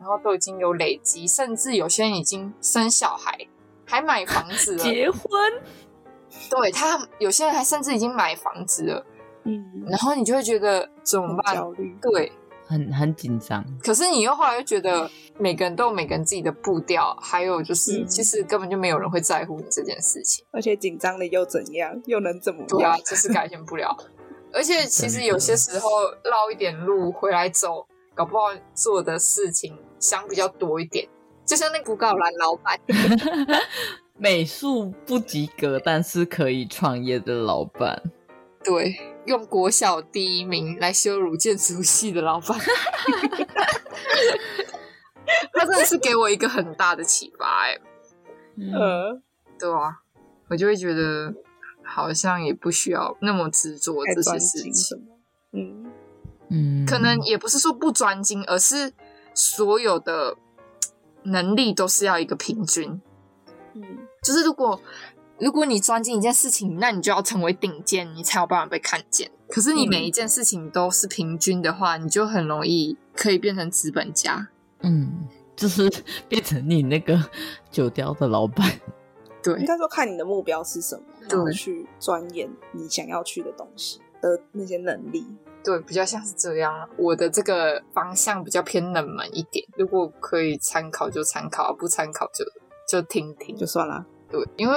[0.00, 3.46] 然后都已经有累积，甚至有些人已经生小孩，
[3.86, 5.30] 还买房子了， 结婚。
[6.50, 9.06] 对他，有些人还甚至已经买房子了。
[9.44, 11.54] 嗯，然后你就会觉得怎么办？
[11.54, 12.32] 焦虑，对，
[12.66, 13.64] 很很紧张。
[13.82, 20.44] 可是你又后来又觉得，每个人都有每个人自己的步调，还有就是，嗯、其实根本就没有人会在乎你这件事情。
[20.50, 22.00] 而且紧张了又怎样？
[22.06, 22.68] 又能怎么样？
[22.68, 23.96] 对啊，这是改变不了。
[24.52, 25.88] 而且其实有些时候
[26.22, 31.08] 绕一点路回来走，搞不好做的事情想比较多一点。
[31.44, 32.80] 就像那个布告栏老板，
[34.16, 38.00] 美术不及格，但是可以创业的老板。
[38.64, 42.58] 对，用国小第一名来羞辱建筑系的老板，
[45.52, 47.78] 他真的是给我一个很大的启发哎。
[48.56, 49.22] 嗯，
[49.58, 50.00] 对啊，
[50.48, 51.34] 我就会觉得。
[51.86, 55.06] 好像也不需要那么执着这些事情，
[55.52, 55.92] 嗯
[56.48, 58.94] 嗯，可能也不是说不专精，而是
[59.34, 60.34] 所有的
[61.24, 63.02] 能力都是要一个平均，
[63.74, 63.82] 嗯，
[64.22, 64.80] 就是如果
[65.38, 69.30] 如果你钻进一件事情，那你就要成为顶尖，你才有办法被看见。
[69.48, 74.48] 可是你每一件事情都是平均的话，你就很容易可以变成资本家，
[74.80, 75.90] 嗯，就是
[76.28, 77.20] 变成你那个
[77.70, 78.70] 酒雕的老板。
[79.42, 85.26] 对，应该说看你的目标是什么，对，然后去钻研你想要去的东西的那些能力。
[85.62, 86.88] 对，比较像是这样。
[86.96, 92.44] 我的这个方向比较偏冷门一点，如果可以参考就参考，不参考就
[92.88, 94.04] 就听听就算了。
[94.30, 94.74] 对，因为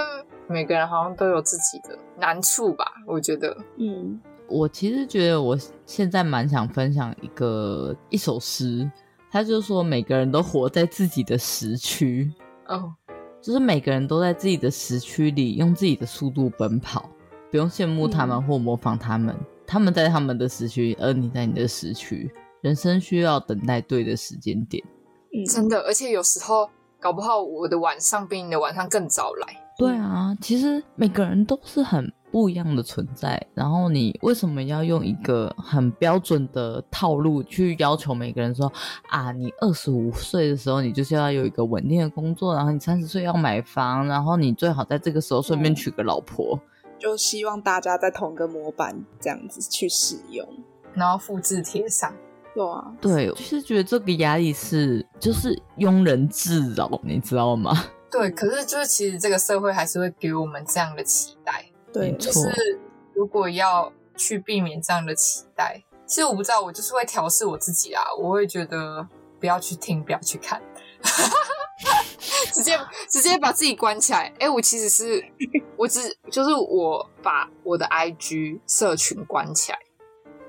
[0.47, 3.55] 每个人好像都有自己的难处吧，我觉得。
[3.77, 8.89] 嗯，我其实觉得我现在蛮想分享一个一首诗，
[9.29, 12.31] 他就说每个人都活在自己的时区。
[12.67, 12.93] 哦。
[13.39, 17.07] 就是每个人都在自己的时区里，用自己的速度奔跑，
[17.49, 19.33] 不用羡慕他们或模仿他们。
[19.39, 22.29] 嗯、他们在他们的时区，而你在你的时区。
[22.61, 24.83] 人生需要等待对的时间点。
[25.31, 29.47] 嗯，真的，而且有时候搞不好我的晚上比你的晚上更早来。
[29.77, 32.11] 对啊，其实每个人都是很。
[32.29, 38.71] 不一样的存在，然后你为什么要用一个很标准的套路去要求每个人说
[39.07, 46.59] 啊，你二十五岁的时候你就是要有一个稳定的工作，然后你三十岁要买房，然后你最好在这个时候顺便娶个老婆，
[46.99, 50.45] 就希望大家在同一个模板这样子去使用，
[50.93, 52.13] 然后复制贴上。
[52.53, 57.71] 对啊，对，就是觉得这个压力是就是庸人自扰，你知道吗？
[58.09, 61.65] 对，可是就是其实这个社会还是会给我们这样的期待。
[61.91, 62.79] 对，就是
[63.13, 68.03] 如果要去避免这样的期待，其实我不知道，我就是会调试我自己啊。
[68.17, 69.07] 我会觉得
[69.39, 70.61] 不要去听，不要去看，
[72.53, 72.77] 直接
[73.09, 74.33] 直接把自己关起来。
[74.39, 75.23] 哎，我其实是
[75.75, 79.79] 我只就是我把我的 IG 社群关起来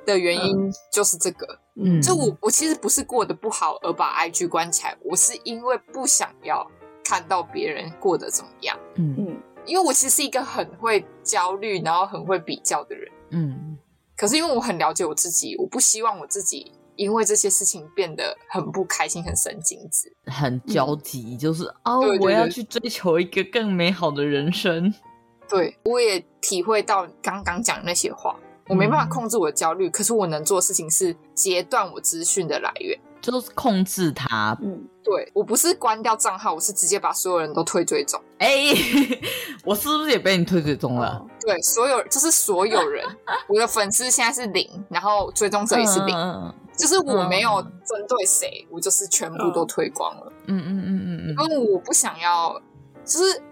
[0.07, 1.59] 的原因就是这个。
[1.81, 6.69] 嗯，就我我其实不是过得不好而把 IG 关起来，我是因为不想要
[7.09, 8.79] 看到别人过得怎么样。
[8.97, 9.43] 嗯嗯。
[9.65, 13.77] 因为我其实是一个很会焦虑，然后很会比较的人，嗯，
[14.17, 24.95] 可是因为我很了解我自己，我不希望我自己因为这些事情变得很不开心、很神经质、很焦急，嗯、就是哦，对对对，我要去追求一个更美好的人生。
[25.51, 28.37] 对，我也体会到刚刚讲那些话，
[28.69, 32.99] 我没办法控制我的焦虑，嗯、可是我能做的事情是截断我资讯的来源。
[33.21, 38.21] 就是控制他，嗯，对，我不是关掉账号，我是直接把所有人都退追踪。
[38.39, 39.21] 哎、欸，
[39.65, 41.25] 我是不是也被你退追踪了？
[41.41, 43.05] 对，所有就是所有人，
[43.49, 50.33] 我的粉丝现在是零，然后追踪者也是零，嗯、就是我没有针对谁，我就是全部都推光了。
[50.47, 52.61] 嗯嗯嗯嗯嗯，因为我不想要，
[53.05, 53.43] 就是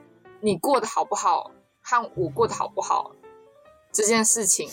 [0.40, 1.50] 你过得好不好
[1.83, 3.11] 和我过得好不好
[3.92, 4.68] 这件事情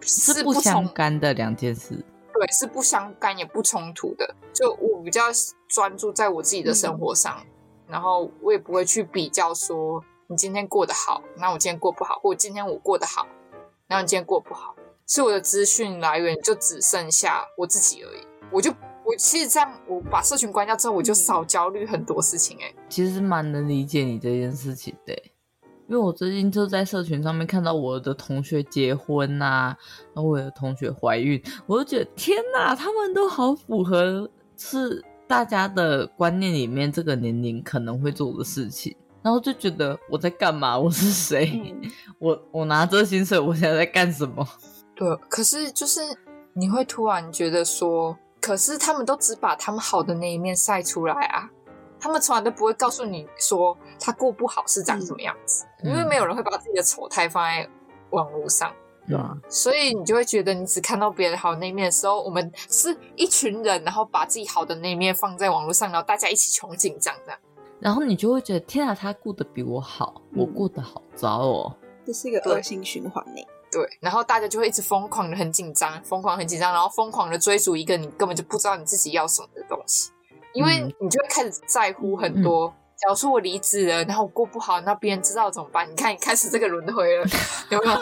[0.00, 2.02] 是不相干的两件事。
[2.40, 4.34] 对，是不相干也不冲突的。
[4.54, 5.24] 就我比较
[5.68, 7.46] 专注在我自己的生活上，嗯、
[7.88, 13.26] 然后我也不会去比较说你今天过得好，那我今天过不好，或者今天我过得好，
[13.86, 14.74] 然后你今天过不好。
[15.06, 18.26] 所以我的资讯来源就只剩下我自己而已。
[18.50, 18.70] 我就
[19.04, 22.64] 我其实这样，我把社群关掉之后，我就少焦虑很多事情、欸。
[22.64, 25.14] 哎、嗯，其实蛮能理解你这件事情的。
[25.90, 29.76] 因为我最近就在社群上面看到我的同学结婚呐、啊，
[30.14, 40.78] 然后我的同学怀孕，我就觉得天呐，他们都好符合是大家的观念里面这个年龄可能会做的事情，然后就觉得我在干嘛？
[40.78, 41.60] 我是谁？
[41.82, 44.46] 嗯、 我我拿这薪水，我现在在干什么？
[44.94, 46.00] 对，可是就是
[46.52, 51.50] 你会突然觉得说，可是他们都只把他们好的那一面晒出来啊。
[52.00, 57.68] 他们从来都不会告诉你说他过不好是长什么样子，嗯、因为没有人会把自己的丑态放在
[58.10, 58.72] 网络上，
[59.06, 67.40] 对啊、嗯，所以你就会觉得你只看到别人好的那一面的时候，我们是一群人，然后把自己好的那一面放在网络上，然后大家一起穷紧张这样。
[67.78, 73.42] 然后你就会觉得天啊，他过得比我好，我过得好糟哦，这是一个恶性循环呢。
[73.72, 80.10] 对，然后大家就会一直疯狂的很紧张，疯狂很紧张，然后疯狂的追逐一个你根本就不知道你自己要什么的东西，
[80.52, 82.66] 因为你就会开始在乎很多。
[82.66, 85.90] 嗯、假如说我离职了，然后我过不好，那别人知道怎么办？
[85.90, 87.26] 你看，你开始这个轮回了，
[87.70, 88.00] 有没有？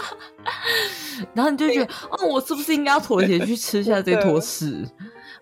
[1.34, 4.88] 然后你就觉得，哦，我是不是应该要妥协去吃下这坨屎？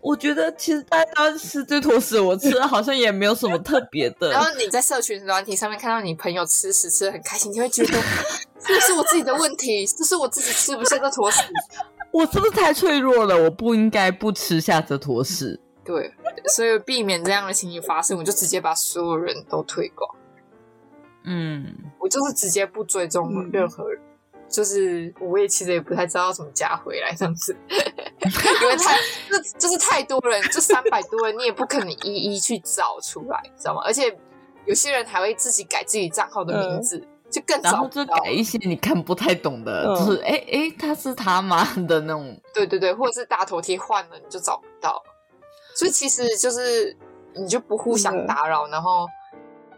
[0.03, 4.31] 我觉得其实大家都吃这坨屎，我吃的好像也没有什么特别的。
[4.31, 7.99] 然后你在社群软体上面看到你朋友吃屎吃的很开心，你会觉得
[8.61, 11.41] 这是我自己的问题，这是我自己吃不下这坨屎。
[12.13, 13.43] 我是不是太脆弱了？
[13.43, 15.59] 我不应该不吃下这坨屎。
[15.87, 16.13] 对，
[16.55, 20.11] 所以避免这样的情形发生，我就直接把所有人都推广。
[21.25, 24.01] 嗯，我就是直接不追踪任何人。
[24.01, 24.03] 嗯
[24.49, 28.97] 就是我也其实也不太知道怎么加回来这样子， 因为太
[29.29, 33.83] 就就是太多人，就三百多人，你也不可能一一去找出来，知道吗？
[33.85, 34.17] 而且
[34.65, 42.41] 有些人还会自己改自己账号的名字，嗯、就更早，然后就改一些你看不太懂的，嗯、就是哎哎、他是他妈的那种？
[42.55, 45.03] 对对对，或者是大头贴换了你就找不到，
[45.77, 46.97] 所以其实就是
[47.35, 49.07] 你就不互相打扰，嗯、然后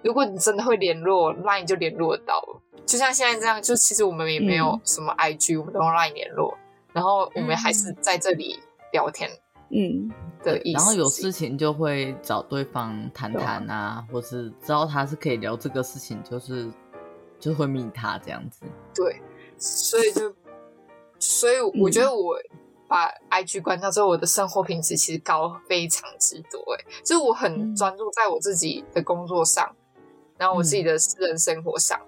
[0.03, 2.63] 如果你真的会联络，那你就联络到了。
[2.87, 6.57] 就像现在这样，就其实我们也没有什么 IG，、嗯、我们都用 LINE 联络，
[6.95, 8.59] 然后我们还是在这里
[8.93, 9.29] 聊天，
[9.71, 10.11] 嗯
[10.43, 10.79] 的意思。
[10.79, 16.71] 然后有事情就会找对方谈谈啊，或是知道他是可以聊这个事情，就是
[17.39, 18.65] 就会密他这样子。
[18.95, 19.21] 对，
[19.59, 20.35] 所以就
[21.19, 22.39] 所以我觉得我
[22.89, 26.59] 把 IG 关掉之后，我的生活品质其实高非常之多。
[26.75, 30.03] 哎，就是我很专注在我自己的工作上，嗯、
[30.39, 32.01] 然后我自己的私人生活上。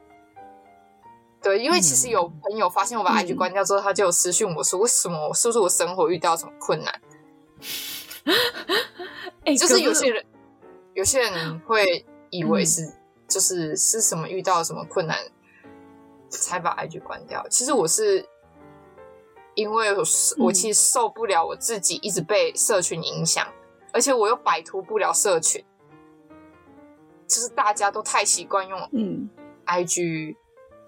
[1.42, 5.32] 对，因为其实有朋友发现我把 IG 关掉之后，嗯、他就有私讯我说：“为什么？
[5.34, 7.00] 是不是我生活遇到什么困难？”
[9.44, 10.24] 欸、 就是有些人，
[10.94, 12.92] 有些人会以为是，嗯、
[13.26, 15.16] 就是是什么遇到什么困难
[16.28, 17.46] 才把 IG 关掉。
[17.48, 18.24] 其实我是
[19.60, 20.02] 因为我，
[20.38, 23.46] 我其实受不了我自己一直被社群影响，
[23.92, 25.64] 而且我又摆脱不了社群，
[27.26, 29.28] 就是大家都太习惯用嗯
[29.66, 30.36] IG。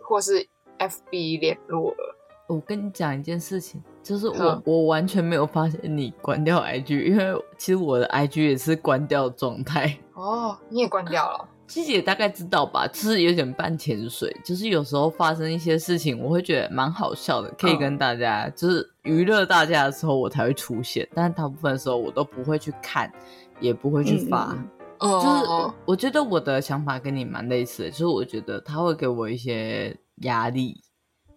[0.05, 0.47] 或是
[0.79, 2.17] FB 联络了。
[2.49, 9.97] 我跟你讲一件事情，就是我、嗯、我完全没有发现你关掉 IG，因为其实我的 IG 也是关掉状态。
[10.13, 11.49] 哦，你也关掉了？
[11.73, 14.31] 其实也大概知道吧，就是有点半潜水。
[14.45, 21.09] 就是有时候发生一些事情，我会觉得蛮好笑的，可以跟大家、嗯、就是娱乐大家的时候，我才会出现。
[21.15, 23.11] 但是大部分的时候，我都不会去看，
[23.59, 24.53] 也不会去发。
[24.53, 24.69] 嗯
[25.01, 30.81] 就是我觉得我的想法跟你蛮类似的，就是我觉得他会给我一些压力，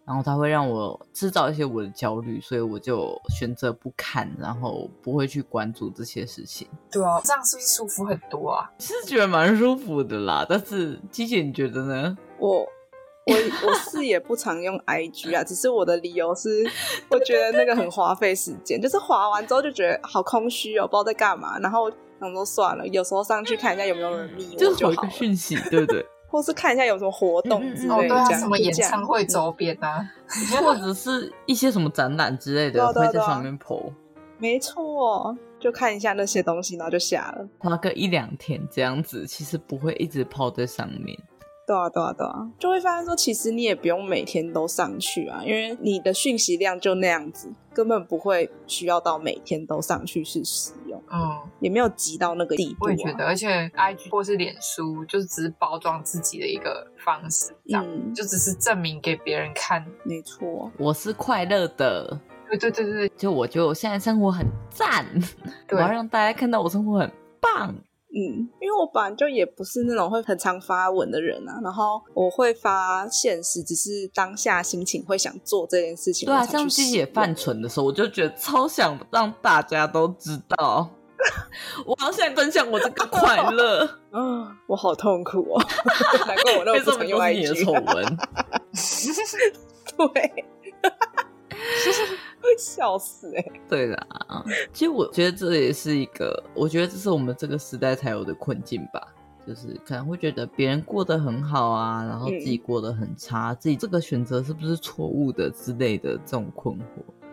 [0.06, 6.68] 然后他会让我制造一些我的焦虑，所以我就选择不看，然后不会去关注这些事情。
[6.92, 8.70] 对啊，这样是不是舒服很多啊？
[8.80, 12.18] 是觉得蛮舒服的啦，但是鸡姐你觉得呢？
[12.38, 13.36] 我我
[13.68, 16.64] 我是也不常用 IG 啊，只是我的理由是，
[17.10, 21.92] 我觉得那个很花费时间，就是划完之后就觉得好空虚哦，不知道在干嘛，然后。
[22.18, 26.04] 想说算了，有时候上去看一下有没有人密我就好，就回个讯息，对不对？
[26.36, 30.06] 或是看一下有什么活动之类的，哦、对什么演唱会周边啊，
[30.62, 33.90] 或者是一些什么展览之类的，会在上面 po。
[34.38, 41.18] 没错，就看一下那些东西，然后就下了，花个一两天这样子，其实不会一直泡在上面。
[41.66, 51.04] 对啊，对啊，对啊，就会发现说，其实你也不用每天都上去啊，因为你的讯息量就那样子，根本不会需要到每天都上去去使用。
[51.12, 52.88] 嗯，也没有急到那个地步啊。
[52.88, 59.86] 我也觉得，而且 IG 或是脸书，就是只是包装自己的一个方式，这样，嗯，就只是证明给别人看。
[60.04, 62.20] 没错，我是快乐的。
[62.48, 65.06] 对对对对，就我觉得我现在生活很赞，
[65.72, 67.12] 我要让大家看到我生活很
[67.42, 67.76] 棒。
[68.18, 76.26] 嗯，因为我本来就也不是那种会很常发文的人啊，然后我会发现实，只是当下心情会想做这件事情。
[76.26, 80.90] 对啊，像鸡姐犯蠢的时候，我就觉得超想让大家都知道，
[81.86, 83.86] 我好想分享我这个快乐。
[84.14, 85.62] 嗯， 我好痛苦哦，
[86.26, 88.18] 难怪我那么不常用 IG 的丑闻。
[89.98, 90.46] 对。
[92.58, 93.52] 笑死哎、欸！
[93.70, 99.14] 对啦，其实我觉得这也是一个，我觉得这是我们这个时代才有的困境吧，
[99.46, 106.84] 就是可能会觉得别人过得很好啊，然后自己过得很差，嗯、自己这个选择是不是错误的之类的这种困惑。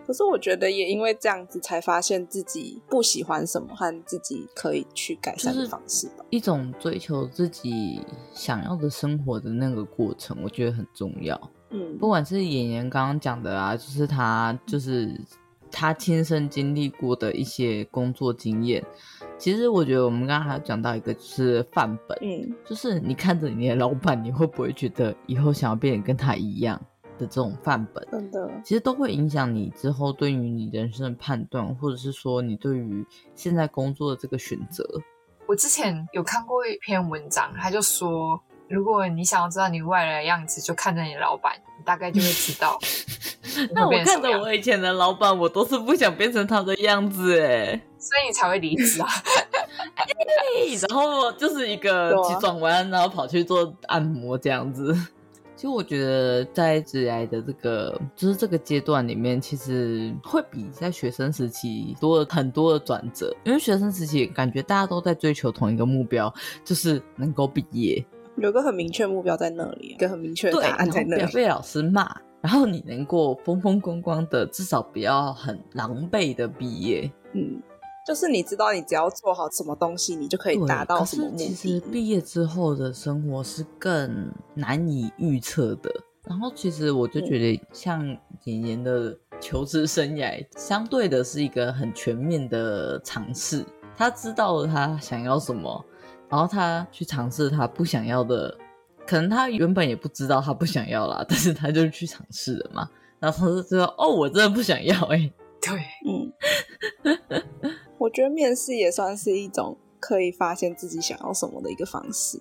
[0.04, 6.24] 可是我觉得也因为这样子，才发现自己不喜欢什么和自己可以去改善的方式吧。
[6.28, 8.04] 一种追求自己
[8.34, 11.40] 想要的生活的那个过程，我觉得很重要。
[11.72, 15.18] 嗯，不管是演员刚刚讲的啊，就是他就是
[15.70, 18.84] 他亲身经历过的一些工作经验，
[19.38, 26.78] 其实我觉得我们刚刚还有讲到一个，就是范本，嗯，就是你看着你的老板，你会不会觉得以后想要变得跟他一样
[27.18, 28.06] 的这种范本？
[28.10, 33.04] 真的，其实都会影响你之后对于你人生的判断，或者是说你对于
[33.34, 34.84] 现在工作的这个选择。
[35.48, 38.40] 我之前有看过一篇文章，他就说，
[38.72, 42.78] 如果你想要知道你未来的样子，就看着你老板，你大概就会知道。
[43.74, 49.08] 那我看着我以前的老板，我都是不想变成他的样子哎，所以你才会离职啊。
[50.88, 54.96] 然后就是一个急转弯，然后跑去做按摩这样子。
[55.54, 63.32] 其实我觉得在职涯的这个就是这个阶段里面，其实会比在学生时期多了很多的转折。
[63.44, 66.32] 因为学生时期感觉大家都在追求同一个目标，
[66.64, 68.04] 就是能够毕业，
[68.36, 72.14] 有个很明确目标在那里，一个很明确的答案在那里，要被老师骂。
[72.40, 77.08] 然后你能够风风光光的，至少不要很狼狈的毕业。
[77.34, 77.62] 嗯，
[78.04, 81.48] 就是你知道，你只要做好什么东西，你就可以达到什么目的。
[81.48, 85.92] 其实毕业之后的生活是更难以预测的。
[86.24, 88.04] 然后其实我就觉得，像
[88.44, 93.64] 妍妍的求职生涯，相对的是一个很全面的尝试。
[93.96, 95.84] 他知道了他想要什么，
[96.32, 98.56] 然后他去尝试他不想要的。
[99.04, 102.88] 可能他原本也不知道他不想要啦，但是他就去尝试了嘛。
[103.18, 105.32] 然后他就知道，哦，我真的不想要哎、欸。
[105.60, 106.32] 对，嗯，
[107.98, 112.40] 我觉得面试也算是一种可以发现自己想要什么的一个方式，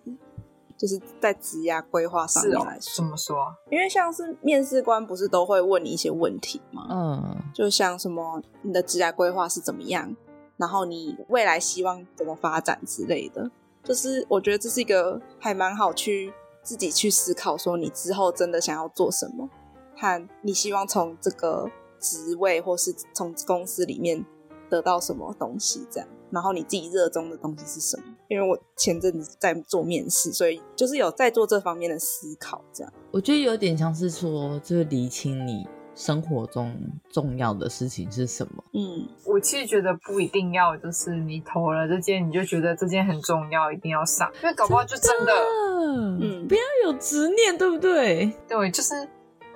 [0.78, 2.96] 就是在职业规划上面来说。
[2.96, 3.36] 怎么说？
[3.70, 6.88] 因为像是面试官不是都会问你一些问题吗？
[6.90, 10.16] 嗯，就像什么你的职业规划是怎么样，
[10.58, 13.50] 然后你未来希望怎么发展之类的。
[13.84, 16.34] 就是我觉得这是一个还蛮好去。
[16.64, 19.50] 自己去思考，说你之后真的想要做什么，
[19.98, 21.68] 和你希望从这个
[22.00, 24.24] 职位或是从公司里面
[24.70, 26.08] 得到什么东西，这样。
[26.30, 28.04] 然后你自己热衷的东西是什么？
[28.30, 32.94] 因为我前阵子在做面试，所以就是有在做这方面的思考，这样。
[33.10, 35.68] 我觉得有点像是说，就是厘清你
[36.02, 36.76] 生活中
[37.12, 38.64] 重要的事情是什么？
[38.74, 48.34] 嗯，我其实觉得不一定要，就是你投了这件，你就觉得这件很重要，一定要上，因为搞不好就真的，真的嗯，不要有执念，对不对？
[48.50, 49.08] 对，就是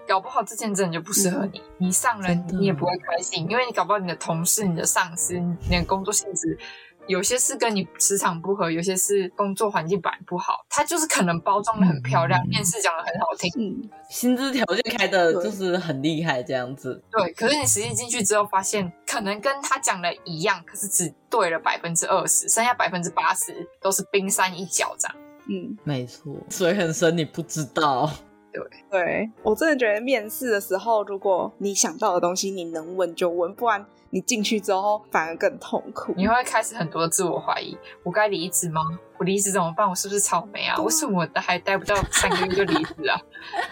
[0.07, 5.33] 搞不好这件真的就不适合你，嗯、你上了你也不会开心，因为你搞不好你的同事、你的上司、
[5.67, 6.59] 你的工作性质。
[7.07, 17.01] 有些是跟你磁场不合，有些是工作环境本来不好，他就是可能包装的很漂亮，嗯、面试讲的很好听，嗯，薪资条件开的就是很厉害这样子。
[17.11, 25.17] 对，可是你实际进去之后发现，可能跟他讲的一样，可是只对了百分之二十，剩下百分之八十都是冰山一角这样。
[25.47, 28.09] 嗯，没错，水很深，你不知道。
[28.55, 33.85] 对，对我真的觉得面试的时候，如果你想到的东西你能问就问，不然。
[34.11, 38.81] 你进去之后反而更痛苦，你会开始很多自我怀疑：我该离职吗？
[39.17, 39.89] 我离职怎么办？
[39.89, 40.77] 我是不是草莓啊？
[40.81, 43.19] 为什么我还待不到三个月就离职啊？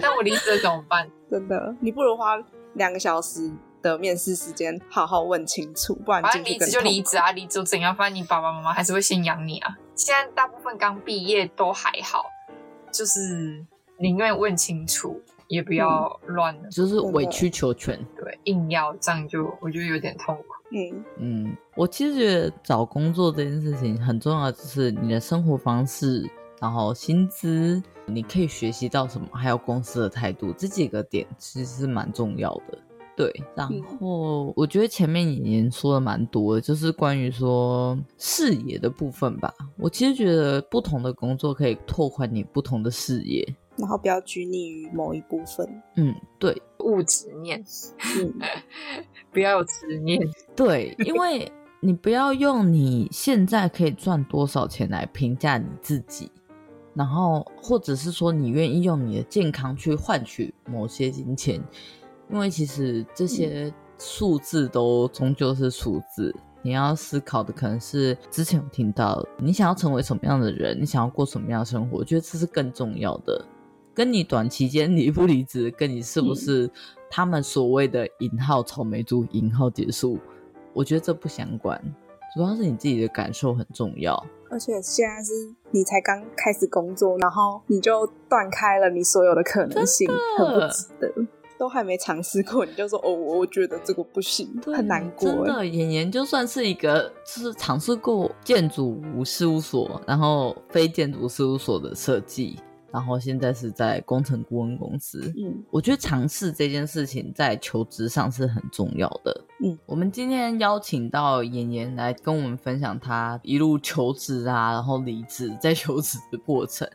[0.02, 1.10] 那我离职了怎么办？
[1.32, 2.36] 真的，你不如花
[2.74, 3.50] 两个小时
[3.82, 6.22] 的面试时间好好问清楚，不然。
[6.44, 7.96] 离职就离职啊，离职怎样？
[7.96, 9.78] 反正你爸爸妈妈还是会先养你啊。
[9.96, 12.26] 现在大部分刚毕业都还好，
[12.92, 13.66] 就是
[14.04, 15.22] 宁愿问清楚。
[15.50, 20.44] 也不要乱了，就是委曲求全，对，硬要这样就我觉得有点痛苦。
[20.72, 26.28] 嗯嗯，我其实觉得找工作这件事情很重要，就是你的生活方式，
[26.60, 32.80] 然后薪资，你可以学习到什么，还有公司的态度，这几个点其实是蛮重要的。
[33.16, 39.54] 对，然后我觉得前面已经说的蛮多的，就是关于说视野的部分吧。
[39.78, 43.48] 我其实觉得不同的工作可以拓宽你不同的视野。
[43.76, 47.64] 然后不要拘泥于某一部分，嗯，对，物 执念，
[48.20, 48.34] 嗯，
[49.32, 50.22] 不要有执念，
[50.56, 56.32] 对，因为你不要用你现在可以赚多少钱来评价你自己，
[56.94, 61.60] 然后或者是说你愿意用你的健康去换取某些金钱，
[62.30, 73.44] 因为其实这些数字都终究是数字，嗯，你要思考的可能是之前有听到你想要成为什么样的人，你想要过什么样的生活，我觉得这是更重要的。
[73.94, 76.70] 跟你短期间离不离职，跟你是不是
[77.10, 80.18] 他们所谓的引号草莓族引号结束，
[80.74, 81.80] 我觉得这不相关，
[82.36, 84.16] 主要是你自己的感受很重要。
[84.50, 85.32] 而且现在是
[85.72, 91.12] 你才刚开始工作，然后你就断开了你所有的可能性，很不值得。
[91.56, 95.30] 都还没尝试过，你就说哦，我觉得这个不行，很难过。
[95.30, 102.60] 真的，妍妍就算是一个就是尝试过建筑事务所，然后非建筑事务所的设计。
[102.94, 105.34] 然后现在是在工程顾问公司。
[105.36, 109.46] 嗯，我觉得尝试这件事情在求职上是很重要的。
[109.64, 116.88] 嗯，我们今天邀请到妍妍来跟我们分享她一路求职啊，然后离职在求职的过程。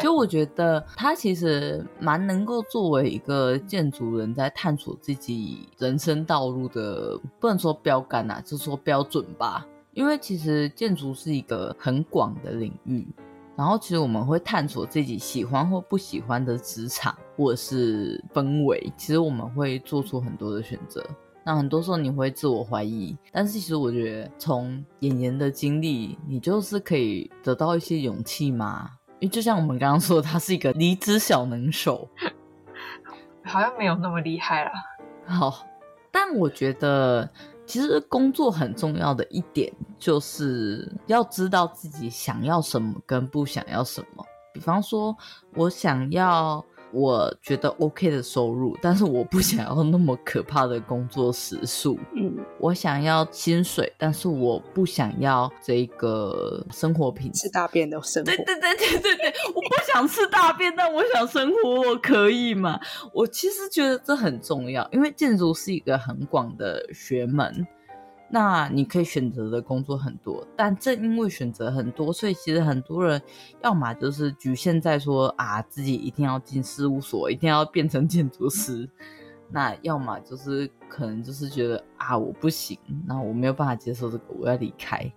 [0.00, 9.66] 就我觉得她其实蛮能够作为一个建筑人在探索自己人生道路的，不能说标杆啊，就是说标准吧。
[9.92, 13.06] 因为其实建筑是一个很广的领域，
[13.56, 21.04] 然后其实我们会探索自己喜欢或不喜欢的职场或者是氛围，其实我们会做出很多的选择。
[21.44, 28.90] 那很多时候你会自我怀疑，但是其实我觉得从演员的经历，你就是可以得到一些勇气嘛。
[29.20, 32.08] 因为就像我们刚刚说，他是一个离职小能手，
[33.44, 34.72] 好像没有那么厉害啦。
[35.26, 35.66] 好，
[36.10, 37.30] 但我觉得。
[37.66, 44.24] 其实工作很重要的一点，就是要知道自己想要什么跟不想要什么。
[44.52, 45.16] 比方说，
[45.54, 46.64] 我想要。
[46.94, 51.98] 我觉得 OK 的收入， 但是我不想要那么可怕的工作时数。
[52.14, 57.40] 嗯，我想要薪水，但是我不想要这个生活品质。
[57.40, 58.30] 吃大便的生活。
[58.30, 62.80] 对对对对对对，我不想吃大便，但我想生活，我可以吗？
[63.12, 67.66] 我其实觉得这很重要，因为建筑是一个很广的学门。
[68.34, 73.22] 那你可以选择的工作很多，但正因为选择很多，所以其实很多人
[73.62, 78.88] 要么就是局限在说啊，自己一定要进事务所，一定要变成建筑师；
[79.52, 82.76] 那要么就是可能就是觉得啊，我不行，
[83.06, 85.08] 那我没有办法接受这个，我要离开，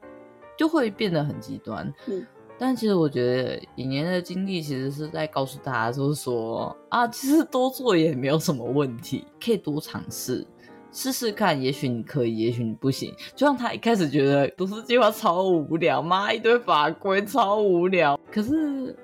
[0.55, 1.91] 就会变得很极端。
[2.05, 2.23] 嗯，
[2.59, 10.45] 但其实我觉得一年的经历其实是在告诉大家，就是说啊，其实多做也没有什么问题，可以多尝试。
[10.91, 13.13] 试试看，也许你可以，也许你不行。
[13.35, 18.19] 就像他一开始觉得读书计划超无聊，妈一堆法规超无聊。
[18.31, 18.95] 可是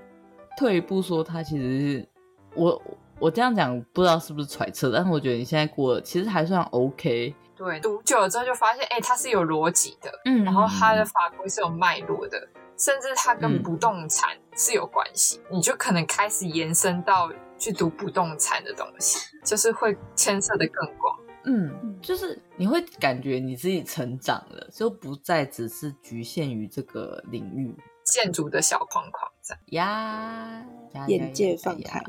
[0.58, 2.08] 退一步说，他其实是
[2.56, 2.82] 我
[3.20, 7.36] 我这样讲不知道是不是揣测，但是我觉得你现在过得其实还算 OK。
[7.56, 12.38] 对，读久了之后就发现，哎、欸，它是有逻辑的，嗯，然后它的法规是有脉络的，
[12.78, 21.13] 甚至它跟不动产是有关系，嗯、你就可能开始延伸到去读不动产的东西，就是会牵涉的更广。
[21.46, 27.76] 嗯，就是你会感觉你自己成长了，就不再只是局限于这个领域
[28.06, 30.66] 建筑的小框框在呀，
[31.08, 32.02] 眼界放开。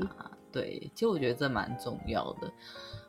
[0.53, 2.49] 对，其实我觉得这蛮重要的。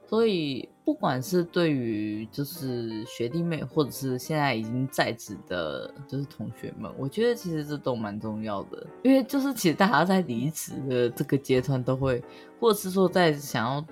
[0.07, 8.87] 所以不管是对于就是学弟妹，或者是现在已经在职的，就是同学们，我觉得其实这都蛮重要的。
[9.03, 12.23] 因为就是其实大家在离职的这个阶段都会，
[12.59, 13.85] 或者是说在想要。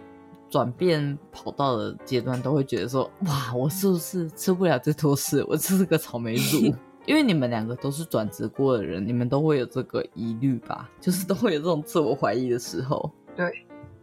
[0.54, 5.44] 转变跑道的阶段，都会觉得说：哇，我是不是吃不了这坨屎？
[5.50, 6.72] 我是个草莓族。
[7.08, 10.88] 因为你们两个都是转职过的人，你们都会有这个疑虑吧？
[11.02, 13.12] 就是都会有这种自我怀疑的时候。
[13.36, 13.52] 对，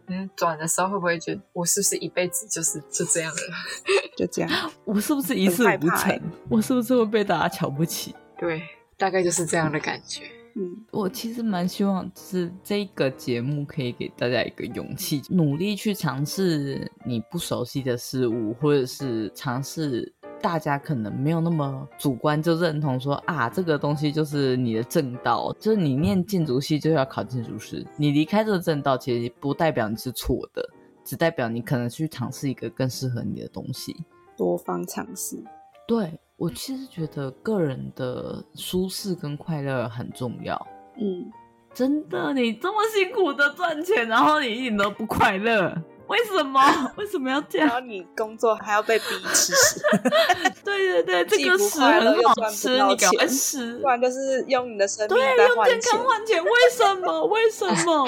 [0.07, 3.39] 嗯，转的时候会不会觉得我是不是一辈子就是就这样了？
[4.17, 4.51] 就这样？
[4.83, 6.21] 我是不是一事无成？
[6.49, 8.13] 我是不是会被大家瞧不起？
[8.37, 8.61] 对，
[8.97, 10.23] 大概就是这样的感觉。
[10.55, 30.67] 嗯，我其实蛮希望，就是这个节目可以给大家一个勇气，努力去尝试你不熟悉的事物，或者是尝试大家可能没有那么主观就认同说啊，这个东西就是你的正道，就是你念建筑系就要考建筑师，你离开这个正道其实不代表你是错的，
[31.05, 33.95] 只代表你可能去尝试一个更适合你的东西，
[34.35, 35.41] 多方尝试，
[35.87, 36.19] 对。
[36.41, 40.59] 我其实觉得个人的舒适跟快乐很重要。
[40.97, 41.31] 嗯，
[41.71, 45.71] 真的，你这么辛苦的赚钱，然后你一点都不快乐，
[46.07, 46.59] 为什么？
[46.97, 47.67] 为什么要这样？
[47.69, 49.79] 然后你工作还要被逼吃屎。
[50.65, 56.43] 对对对，这个屎很好吃，你赶快吃，不然就是用你的生命对，用健康换钱。
[56.43, 57.23] 为什么？
[57.27, 58.07] 为什么？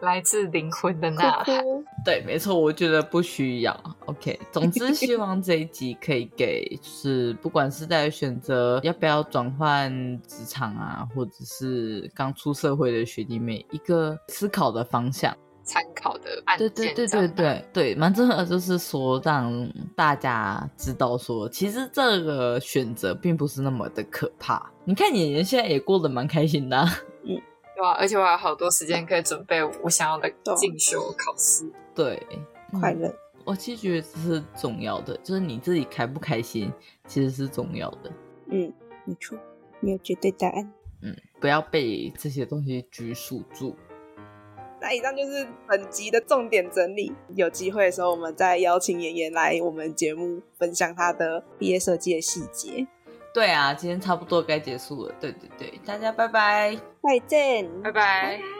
[0.00, 1.64] 来自灵魂的呐喊，
[2.04, 3.78] 对，没错，我觉得不需要。
[4.06, 9.90] OK， 总之希望这一集可以给，就是不管是在选择要不要转换
[10.22, 15.34] 职场啊，或者是刚出社会的学弟妹一个思考的方向，
[15.64, 16.70] 参考的案件。
[16.70, 24.70] 对对对对对对，蛮重要的就是说让大家知道说，其实这个选择并不是那么的可怕。
[24.84, 26.88] 你看妍妍现在也过得蛮开心的啊。
[27.76, 31.70] 对啊，而且我还有好多时间可以准备我想要的进修考试。
[31.94, 32.26] 对，
[32.80, 33.14] 快乐。
[33.44, 36.72] 我其实觉得这是重要的，就是你自己开不开心，
[37.06, 38.10] 其实是重要的。
[38.46, 38.72] 嗯，
[39.04, 39.38] 没错，
[39.80, 40.72] 没有绝对答案。
[41.02, 43.76] 嗯，不要被这些东西拘束住。
[44.80, 47.12] 那以上就是本集的重点整理。
[47.34, 52.86] 有机会的时候，我们再邀请妍妍来我们节目分享她的毕业设计的细节。
[53.36, 55.14] 对啊，今天差不多该结束了。
[55.20, 58.55] 对对对，大家拜拜，再见，拜拜。